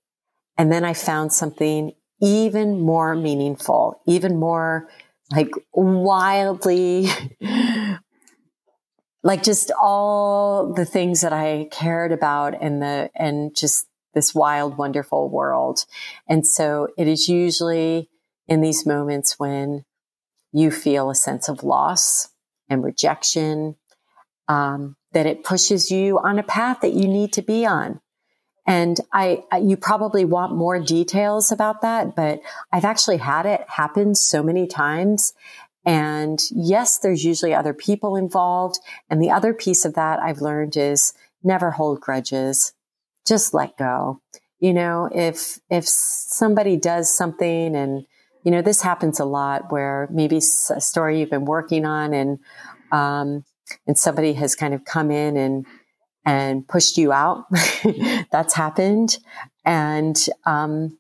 [0.57, 4.89] And then I found something even more meaningful, even more
[5.31, 7.09] like wildly,
[9.23, 14.77] like just all the things that I cared about and the, and just this wild,
[14.77, 15.85] wonderful world.
[16.29, 18.09] And so it is usually
[18.49, 19.85] in these moments when
[20.53, 22.29] you feel a sense of loss
[22.69, 23.77] and rejection,
[24.49, 28.01] um, that it pushes you on a path that you need to be on.
[28.67, 32.41] And I, I, you probably want more details about that, but
[32.73, 35.33] I've actually had it happen so many times.
[35.85, 38.79] And yes, there's usually other people involved.
[39.09, 42.75] And the other piece of that I've learned is never hold grudges.
[43.27, 44.21] Just let go.
[44.59, 48.05] You know, if, if somebody does something and,
[48.45, 52.39] you know, this happens a lot where maybe a story you've been working on and,
[52.93, 53.45] um,
[53.87, 55.65] and somebody has kind of come in and
[56.25, 57.45] and pushed you out.
[58.33, 59.19] That's happened.
[59.65, 60.99] And, um,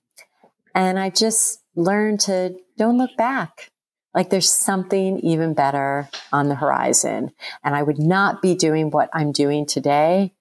[0.75, 3.71] and I just learned to don't look back.
[4.14, 7.31] Like there's something even better on the horizon.
[7.62, 10.33] And I would not be doing what I'm doing today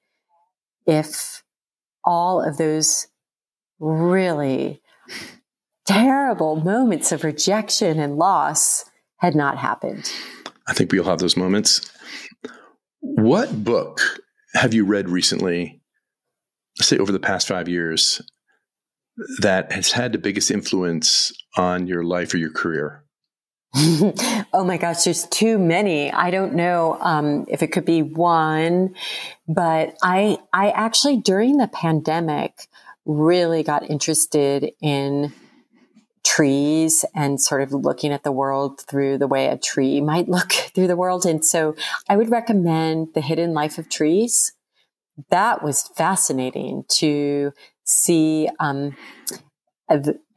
[0.88, 1.44] if
[2.04, 3.08] all of those
[3.80, 4.82] really
[5.86, 8.86] terrible moments of rejection and loss
[9.18, 10.12] had not happened.
[10.68, 11.92] I think we all have those moments.
[13.02, 14.02] What book
[14.54, 15.82] have you read recently,
[16.78, 18.22] say over the past five years,
[19.42, 23.04] that has had the biggest influence on your life or your career?
[23.76, 26.12] oh my gosh, there's too many.
[26.12, 28.96] I don't know um, if it could be one,
[29.48, 32.68] but I I actually during the pandemic
[33.06, 35.34] really got interested in
[36.30, 40.52] trees and sort of looking at the world through the way a tree might look
[40.52, 41.26] through the world.
[41.26, 41.76] And so
[42.08, 44.54] I would recommend The Hidden Life of Trees.
[45.32, 47.52] That was fascinating to
[47.84, 48.96] see um,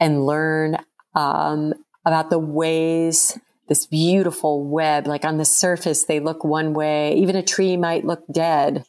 [0.01, 0.79] and learn
[1.15, 1.75] um,
[2.05, 3.39] about the ways
[3.69, 7.15] this beautiful web, like on the surface, they look one way.
[7.15, 8.85] Even a tree might look dead.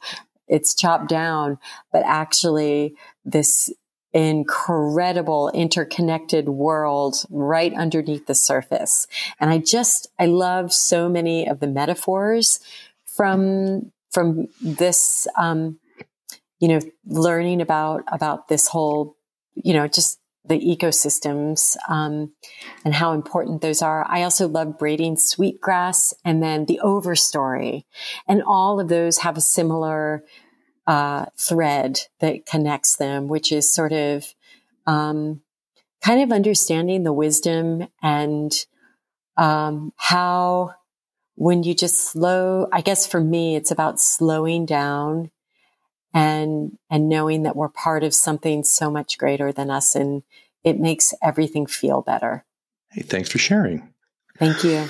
[0.48, 1.58] It's chopped down,
[1.92, 3.72] but actually this
[4.14, 9.08] incredible interconnected world right underneath the surface.
[9.40, 12.60] And I just, I love so many of the metaphors
[13.06, 15.80] from, from this, um,
[16.60, 19.18] you know, learning about, about this whole,
[19.56, 22.34] you know, just the ecosystems um,
[22.84, 24.06] and how important those are.
[24.10, 27.86] I also love braiding sweetgrass and then the overstory.
[28.28, 30.24] And all of those have a similar
[30.88, 34.34] uh, thread that connects them, which is sort of
[34.86, 35.42] um,
[36.04, 38.66] kind of understanding the wisdom and
[39.38, 40.76] um, how
[41.36, 45.32] when you just slow, I guess for me, it's about slowing down
[46.14, 50.22] and and knowing that we're part of something so much greater than us, and
[50.64, 52.46] it makes everything feel better.
[52.92, 53.92] Hey, thanks for sharing.
[54.38, 54.88] Thank you.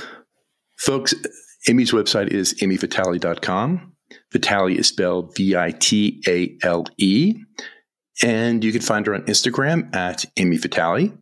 [0.76, 1.14] Folks,
[1.70, 3.93] Ami's website is amivitale.com.
[4.34, 7.36] Vitale is spelled V I T A L E.
[8.22, 11.18] And you can find her on Instagram at Ami Vitale.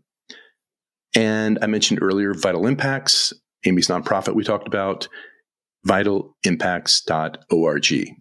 [1.16, 3.32] And I mentioned earlier Vital Impacts,
[3.66, 5.08] Ami's nonprofit we talked about,
[5.88, 8.18] vitalimpacts.org.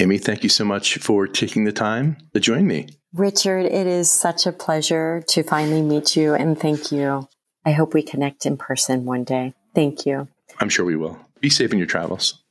[0.00, 2.88] Ami, thank you so much for taking the time to join me.
[3.12, 7.28] Richard, it is such a pleasure to finally meet you and thank you.
[7.64, 9.54] I hope we connect in person one day.
[9.74, 10.28] Thank you.
[10.58, 11.18] I'm sure we will.
[11.40, 12.41] Be safe in your travels.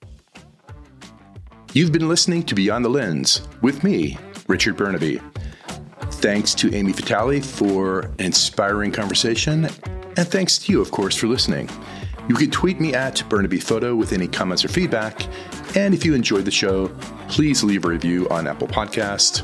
[1.73, 4.17] You've been listening to Beyond the Lens with me,
[4.47, 5.21] Richard Bernabe.
[6.15, 9.69] Thanks to Ami Vitale for inspiring conversation,
[10.17, 11.69] and thanks to you, of course, for listening.
[12.27, 15.25] You can tweet me at Bernabe Photo with any comments or feedback.
[15.77, 16.89] And if you enjoyed the show,
[17.29, 19.41] please leave a review on Apple Podcasts,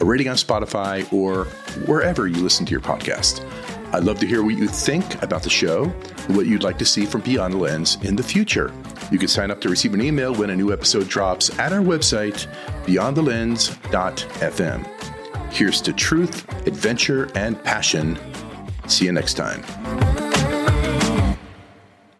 [0.00, 1.44] a rating on Spotify, or
[1.86, 3.46] wherever you listen to your podcast.
[3.92, 5.84] I'd love to hear what you think about the show
[6.28, 8.72] and what you'd like to see from Beyond the Lens in the future.
[9.10, 11.80] You can sign up to receive an email when a new episode drops at our
[11.80, 12.46] website,
[12.84, 15.52] beyondthelens.fm.
[15.52, 18.16] Here's to truth, adventure, and passion.
[18.86, 20.29] See you next time.